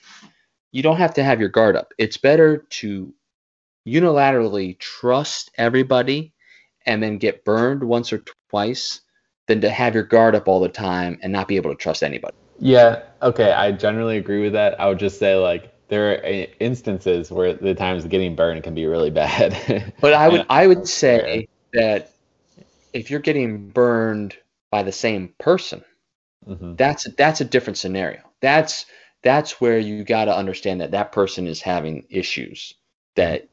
[0.72, 1.94] you don't have to have your guard up.
[1.98, 3.12] It's better to
[3.88, 6.32] unilaterally trust everybody
[6.86, 9.02] and then get burned once or twice
[9.48, 12.04] than to have your guard up all the time and not be able to trust
[12.04, 12.36] anybody.
[12.60, 14.80] Yeah, okay, I generally agree with that.
[14.80, 18.76] I would just say like there are uh, instances where the times getting burned can
[18.76, 19.94] be really bad.
[20.02, 22.14] But I would I would say that
[22.94, 24.38] if you're getting burned
[24.72, 25.84] by the same person,
[26.48, 26.78] Mhm.
[26.78, 28.22] that's that's a different scenario.
[28.42, 28.86] That's
[29.24, 32.74] that's where you got to understand that that person is having issues
[33.16, 33.50] that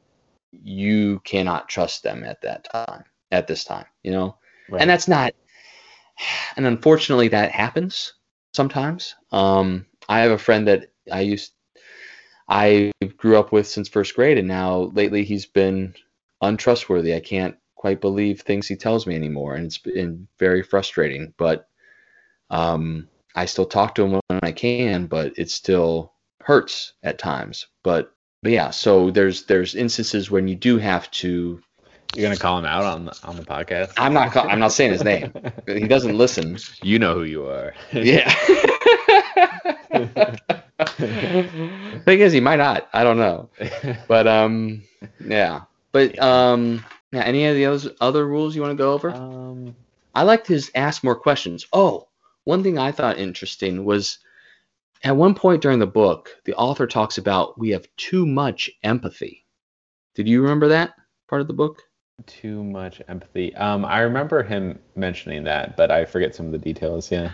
[0.51, 4.37] you cannot trust them at that time at this time, you know.
[4.69, 4.81] Right.
[4.81, 5.33] And that's not
[6.55, 8.13] and unfortunately that happens
[8.53, 9.15] sometimes.
[9.31, 11.53] Um I have a friend that I used
[12.49, 15.93] I grew up with since first grade and now lately he's been
[16.41, 17.13] untrustworthy.
[17.13, 21.67] I can't quite believe things he tells me anymore and it's been very frustrating, but
[22.49, 27.67] um I still talk to him when I can, but it still hurts at times.
[27.83, 31.59] But but yeah, so there's there's instances when you do have to
[32.15, 33.93] You're gonna call him out on the, on the podcast.
[33.97, 35.33] I'm not ca- I'm not saying his name.
[35.67, 36.57] He doesn't listen.
[36.81, 37.73] you know who you are.
[37.91, 38.33] Yeah.
[42.05, 42.89] Thing is, he might not.
[42.93, 43.49] I don't know.
[44.07, 44.83] But um,
[45.25, 45.61] yeah.
[45.91, 47.23] But um, yeah.
[47.23, 49.11] Any of the other other rules you want to go over?
[49.11, 49.75] um,
[50.15, 51.65] I liked his ask more questions.
[51.71, 52.07] Oh,
[52.43, 54.19] one thing I thought interesting was
[55.03, 59.45] at one point during the book, the author talks about we have too much empathy.
[60.15, 60.93] Did you remember that
[61.27, 61.83] part of the book?
[62.25, 63.53] Too much empathy.
[63.55, 67.11] Um, I remember him mentioning that, but I forget some of the details.
[67.11, 67.31] Yeah.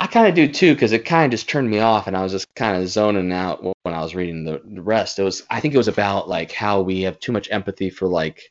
[0.00, 2.22] I kind of do too, because it kind of just turned me off, and I
[2.22, 5.18] was just kind of zoning out when I was reading the, the rest.
[5.18, 8.08] It was, I think, it was about like how we have too much empathy for
[8.08, 8.50] like,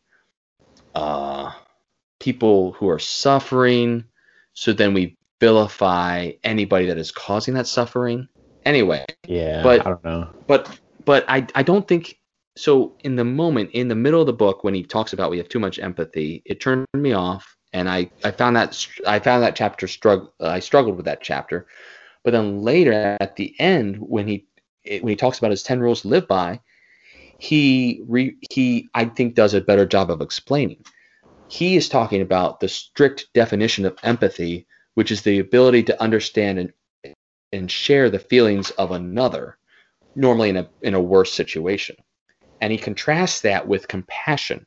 [0.93, 1.51] uh,
[2.19, 4.03] people who are suffering,
[4.53, 8.27] so then we vilify anybody that is causing that suffering.
[8.65, 9.63] Anyway, Yeah.
[9.63, 10.29] But- I don't know.
[10.47, 12.19] but but I I don't think
[12.57, 12.93] so.
[13.03, 15.49] In the moment, in the middle of the book, when he talks about we have
[15.49, 19.55] too much empathy, it turned me off, and I I found that I found that
[19.55, 20.33] chapter struggle.
[20.39, 21.67] I struggled with that chapter,
[22.23, 24.47] but then later at the end, when he
[24.85, 26.59] when he talks about his ten rules to live by,
[27.37, 30.83] he re, he I think does a better job of explaining.
[31.47, 36.59] He is talking about the strict definition of empathy, which is the ability to understand
[36.59, 36.73] and
[37.51, 39.57] and share the feelings of another
[40.15, 41.95] normally in a in a worse situation.
[42.61, 44.65] And he contrasts that with compassion,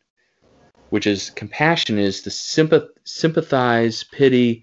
[0.93, 4.63] which is compassion is to sympath, sympathize, pity,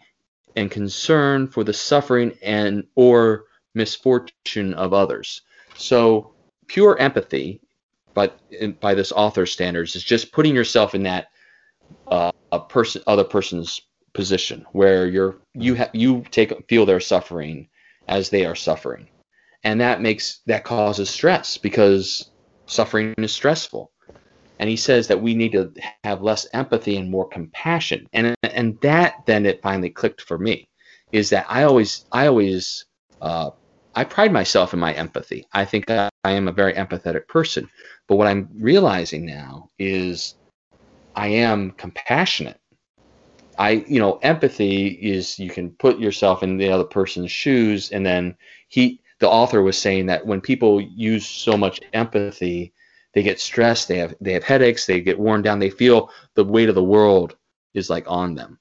[0.55, 5.41] and concern for the suffering and or misfortune of others.
[5.75, 6.35] So
[6.67, 7.61] pure empathy,
[8.13, 8.39] but
[8.79, 11.29] by this author's standards, is just putting yourself in that
[12.11, 12.31] uh,
[12.67, 13.81] person other person's
[14.13, 17.67] position where you're you have you take feel their suffering
[18.07, 19.07] as they are suffering
[19.63, 22.29] and that makes that causes stress because
[22.67, 23.91] suffering is stressful
[24.59, 28.07] and he says that we need to have less empathy and more compassion.
[28.13, 30.67] And and that then it finally clicked for me
[31.11, 32.85] is that i always i always
[33.21, 33.49] uh,
[33.95, 35.45] i pride myself in my empathy.
[35.53, 37.69] I think I, I am a very empathetic person.
[38.07, 40.35] But what i'm realizing now is
[41.15, 42.59] i am compassionate.
[43.57, 47.91] I you know empathy is you can put yourself in the other person's shoes.
[47.91, 48.35] And then
[48.67, 52.73] he the author was saying that when people use so much empathy,
[53.13, 56.43] they get stressed, they have they have headaches, they get worn down, they feel the
[56.43, 57.35] weight of the world
[57.73, 58.59] is like on them.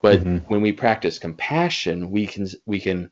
[0.00, 0.42] But Mhm.
[0.48, 3.10] when we practice compassion, we can we can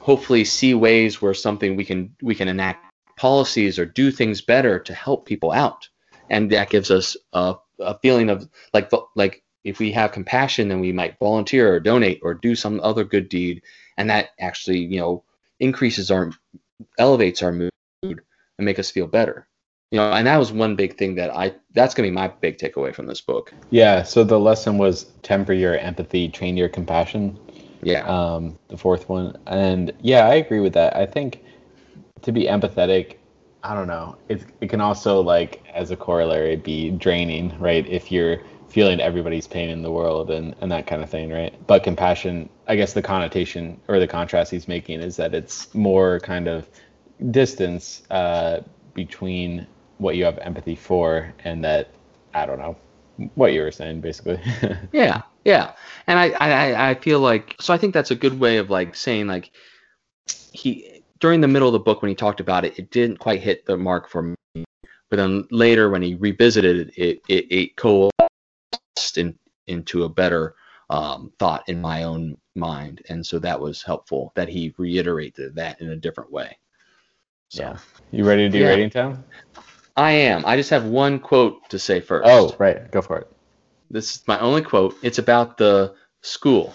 [0.00, 4.78] hopefully see ways where something we can we can enact policies or do things better
[4.78, 5.88] to help people out,
[6.28, 10.80] and that gives us a, a feeling of like like if we have compassion, then
[10.80, 13.62] we might volunteer or donate or do some other good deed,
[13.96, 15.24] and that actually you know
[15.60, 16.30] increases our
[16.98, 17.70] elevates our mood
[18.02, 18.20] and
[18.58, 19.46] make us feel better
[19.92, 22.26] you know and that was one big thing that i that's going to be my
[22.40, 24.02] big takeaway from this book Yeah.
[24.02, 27.38] So the lesson was temper your empathy, train your compassion.
[27.82, 29.36] yeah um, the fourth one.
[29.46, 30.96] And yeah, I agree with that.
[30.96, 31.42] I think
[32.22, 33.16] to be empathetic,
[33.62, 34.16] I don't know.
[34.28, 37.86] It it can also like as a corollary be draining, right?
[37.88, 38.38] If you're
[38.68, 41.54] feeling everybody's pain in the world and and that kind of thing, right?
[41.66, 46.20] But compassion, I guess the connotation or the contrast he's making is that it's more
[46.20, 46.68] kind of
[47.30, 48.60] distance uh,
[48.94, 49.66] between
[50.02, 51.90] what you have empathy for and that
[52.34, 52.76] I don't know
[53.34, 54.40] what you were saying basically.
[54.92, 55.72] yeah yeah
[56.06, 58.94] and I, I i feel like so i think that's a good way of like
[58.94, 59.50] saying like
[60.52, 63.40] he during the middle of the book when he talked about it it didn't quite
[63.40, 64.64] hit the mark for me
[65.10, 70.54] but then later when he revisited it it it, it coalesced in, into a better
[70.90, 75.80] um, thought in my own mind and so that was helpful that he reiterated that
[75.80, 76.56] in a different way
[77.48, 77.78] so yeah.
[78.10, 78.68] You ready to do Yeah.
[78.68, 79.24] rating time?
[79.96, 82.90] I am i just have one quote to say first Oh, right.
[82.90, 83.28] Go for it.
[83.90, 84.96] this is my only quote.
[85.02, 86.74] It's about the school,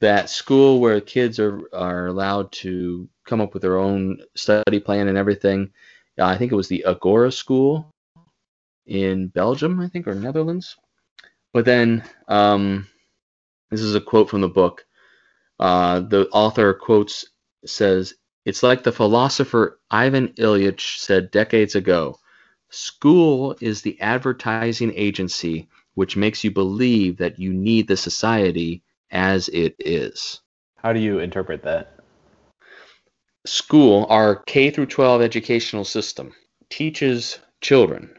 [0.00, 5.08] that school where kids are are allowed to come up with their own study plan
[5.08, 5.70] and everything.
[6.18, 7.90] Uh, I think it was the Agora School
[8.86, 10.76] in Belgium, I think, or Netherlands.
[11.52, 12.88] But then um,
[13.70, 14.86] this is a quote from the book.
[15.60, 17.26] Uh, the author quotes
[17.66, 18.14] says,
[18.44, 22.18] "It's like the philosopher Ivan Illich said decades ago."
[22.72, 29.50] School is the advertising agency which makes you believe that you need the society as
[29.50, 30.40] it is.
[30.76, 32.00] How do you interpret that?
[33.44, 36.32] School, our K through 12 educational system,
[36.70, 38.16] teaches children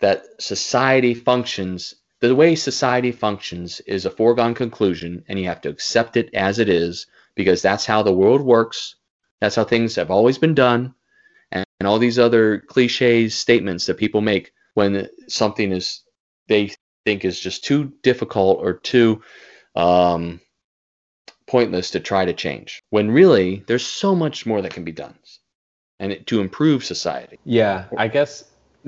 [0.00, 5.68] that society functions the way society functions is a foregone conclusion and you have to
[5.68, 8.96] accept it as it is because that's how the world works
[9.40, 10.94] that's how things have always been done
[11.80, 16.02] and, all these other cliches statements that people make when something is
[16.48, 16.72] they
[17.04, 19.22] think is just too difficult or too
[19.76, 20.40] um,
[21.46, 25.18] pointless to try to change when really there's so much more that can be done
[26.00, 27.38] and it, to improve society.
[27.44, 28.44] Yeah, I guess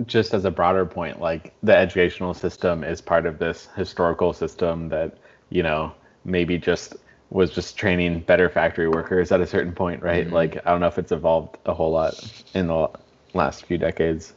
[0.06, 4.88] just as a broader point, like the educational system is part of this historical system
[4.90, 5.16] that,
[5.48, 5.92] you know,
[6.24, 6.96] maybe just
[7.30, 10.26] was just training better factory workers at a certain point, right?
[10.28, 10.32] Mhm.
[10.32, 12.14] Like, I don't know if it's evolved a whole lot
[12.54, 12.88] in the
[13.34, 14.34] last few decades.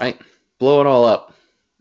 [0.00, 0.18] right
[0.58, 1.32] blow it all up.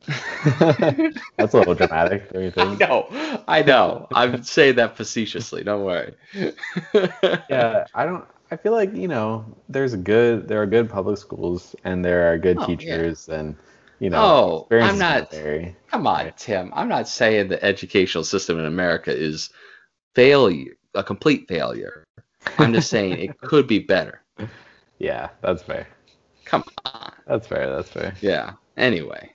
[0.60, 4.08] That's a little dramatic, don't you I know, I know.
[4.14, 5.64] I'm saying that facetiously.
[5.64, 6.14] Don't worry.
[7.50, 8.26] Yeah, I don't.
[8.52, 12.32] I feel like you know, there's a good, there are good public schools, and there
[12.32, 12.68] are good Oh, yeah.
[12.68, 13.56] teachers, and
[14.00, 15.32] you know, Oh, I'm not-
[15.90, 16.72] Come on, Tim.
[16.76, 19.50] I'm not saying the educational system in America is
[20.16, 22.04] failure, a complete failure.
[22.58, 24.22] I'm just saying it could be better.
[25.00, 25.88] Yeah, that's fair.
[26.46, 27.12] Come on.
[27.28, 27.76] That's fair.
[27.76, 28.14] That's fair.
[28.22, 28.54] Yeah.
[28.78, 29.32] Anyway.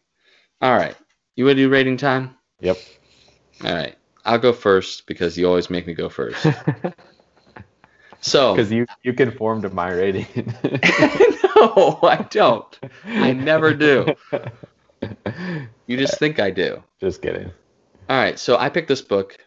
[0.63, 0.97] All right.
[1.37, 2.37] You want to do rating time?
[2.61, 2.79] Yep.
[3.65, 3.97] All right.
[4.25, 6.47] I'll go first because you always make me go first.
[8.21, 10.27] So, Because you you conform to my rating.
[11.57, 12.79] no, I don't.
[13.07, 14.15] I never do.
[15.87, 16.83] You just think I do.
[17.01, 17.51] Just kidding.
[18.09, 19.39] All right, so I picked this book,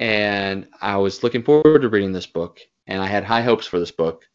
[0.00, 3.78] and I was looking forward to reading this book, and I had high hopes for
[3.78, 4.26] this book,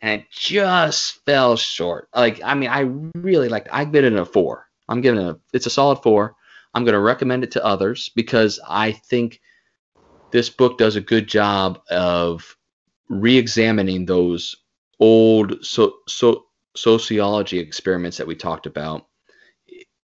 [0.00, 2.08] and it just fell short.
[2.16, 2.80] Like, I mean, I
[3.14, 3.68] really liked.
[3.70, 4.66] I give it a four.
[4.88, 5.38] I'm giving it a.
[5.52, 6.34] It's a solid four.
[6.72, 9.40] I'm going to recommend it to others because I think
[10.30, 12.56] this book does a good job of
[13.08, 14.56] re-examining those
[15.00, 16.44] old so, so
[16.76, 19.06] sociology experiments that we talked about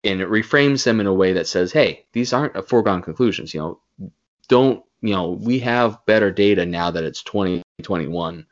[0.02, 3.54] and it reframes them in a way that says, "Hey, these aren't foregone conclusions.
[3.54, 4.10] You know,
[4.48, 5.30] don't you know?
[5.30, 8.46] We have better data now that it's 2021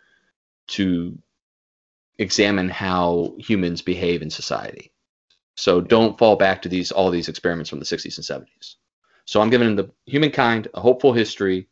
[0.66, 1.18] to
[2.18, 4.92] examine how humans behave in society.
[5.56, 8.76] So don't fall back to these all these experiments from the 60s and 70s.
[9.24, 11.68] So I'm giving the humankind a hopeful history.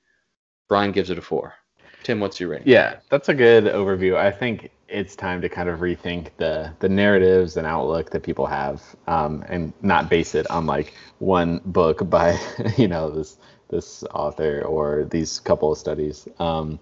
[0.68, 1.54] Brian gives it a four.
[2.02, 2.68] Tim, what's your rating?
[2.68, 4.16] Yeah, that's a good overview.
[4.16, 8.46] I think it's time to kind of rethink the the narratives and outlook that people
[8.46, 12.38] have, um, and not base it on like one book by
[12.76, 13.38] you know this
[13.72, 16.28] this author or these couple of studies.
[16.38, 16.78] Um,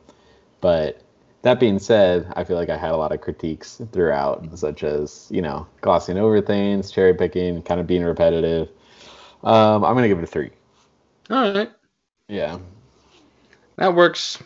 [0.60, 1.02] but
[1.42, 5.28] that being said, I feel like I had a lot of critiques throughout, such as
[5.30, 8.68] you know glossing over things, cherry picking, kind of being repetitive.
[9.42, 10.50] Um, I'm gonna give it a three.
[11.30, 11.70] All right.
[12.28, 12.58] Yeah,
[13.76, 14.38] That works.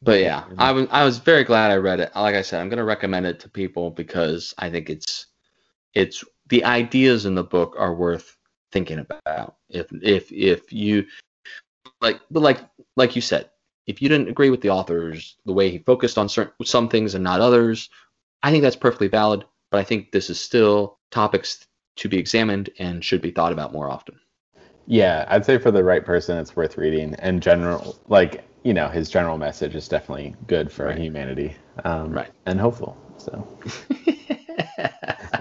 [0.00, 2.10] But yeah, I was I was very glad I read it.
[2.16, 5.26] Like I said, I'm gonna recommend it to people because I think it's
[5.94, 8.36] it's the ideas in the book are worth
[8.72, 9.56] thinking about.
[9.68, 11.06] If if if you
[12.02, 12.60] like but like
[12.96, 13.50] like you said,
[13.86, 17.14] if you didn't agree with the authors, the way he focused on certain some things
[17.14, 17.90] and not others,
[18.42, 19.44] I think that's perfectly valid.
[19.70, 23.72] But I think this is still topics to be examined and should be thought about
[23.72, 24.20] more often.
[24.86, 27.14] Yeah, I'd say for the right person, it's worth reading.
[27.16, 30.98] And general, like you know, his general message is definitely good for Right.
[30.98, 32.30] humanity, um, Right.
[32.46, 32.96] and hopeful.
[33.18, 33.46] So,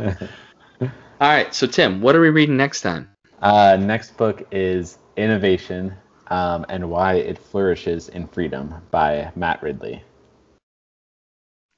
[1.21, 3.09] All right, so Tim, what are we reading next time?
[3.41, 5.93] uh, next book is Innovation
[6.31, 10.01] um, and Why It Flourishes in Freedom by Matt Ridley.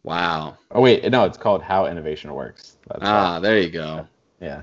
[0.04, 0.58] Wow.
[0.72, 2.78] Oh wait, no, it's called How Innovation Works.
[2.88, 4.08] That's Ah, there you go.
[4.40, 4.62] yeah.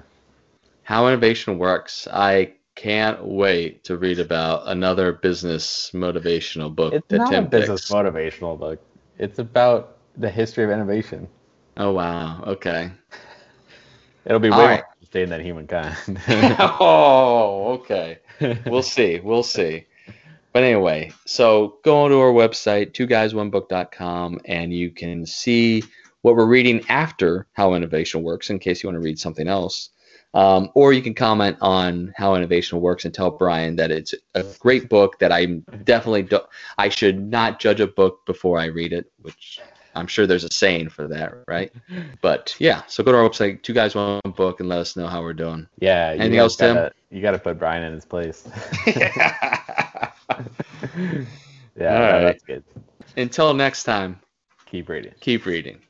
[0.84, 2.06] How innovation works.
[2.10, 7.48] I can't wait to read about another business motivational book It's that not Tim a
[7.48, 7.90] business picks.
[7.90, 8.80] motivational book.
[9.18, 11.26] It's about the history of innovation.
[11.76, 12.44] Oh wow.
[12.46, 12.90] Okay.
[14.24, 14.84] It'll be way All more right.
[15.00, 15.96] interesting than humankind.
[16.80, 18.18] oh, okay.
[18.66, 19.20] We'll see.
[19.20, 19.86] We'll see.
[20.52, 25.84] But anyway, so go onto our website, two guysonebook.com, and you can see
[26.22, 29.90] what we're reading after How Innovation Works in case you want to read something else.
[30.32, 34.44] Um, or you can comment on How Innovation Works and tell Brian that it's a
[34.58, 35.46] great book that I
[35.84, 36.40] definitely do,
[36.78, 39.60] I should not judge a book before I read it, which
[39.94, 41.72] I'm sure there's a saying for that, right?
[42.22, 45.06] But yeah, so go to our website, two guys one book, and let us know
[45.06, 45.66] how we're doing.
[45.80, 46.12] yeah.
[46.12, 46.76] You Anything else, Tim?
[46.76, 48.46] gotta, You got to put Brian in his place.
[48.96, 50.12] yeah,
[51.80, 52.22] All right.
[52.22, 52.64] that's good.
[53.16, 54.20] Until next time,
[54.66, 55.12] Keep reading.
[55.20, 55.80] keep reading.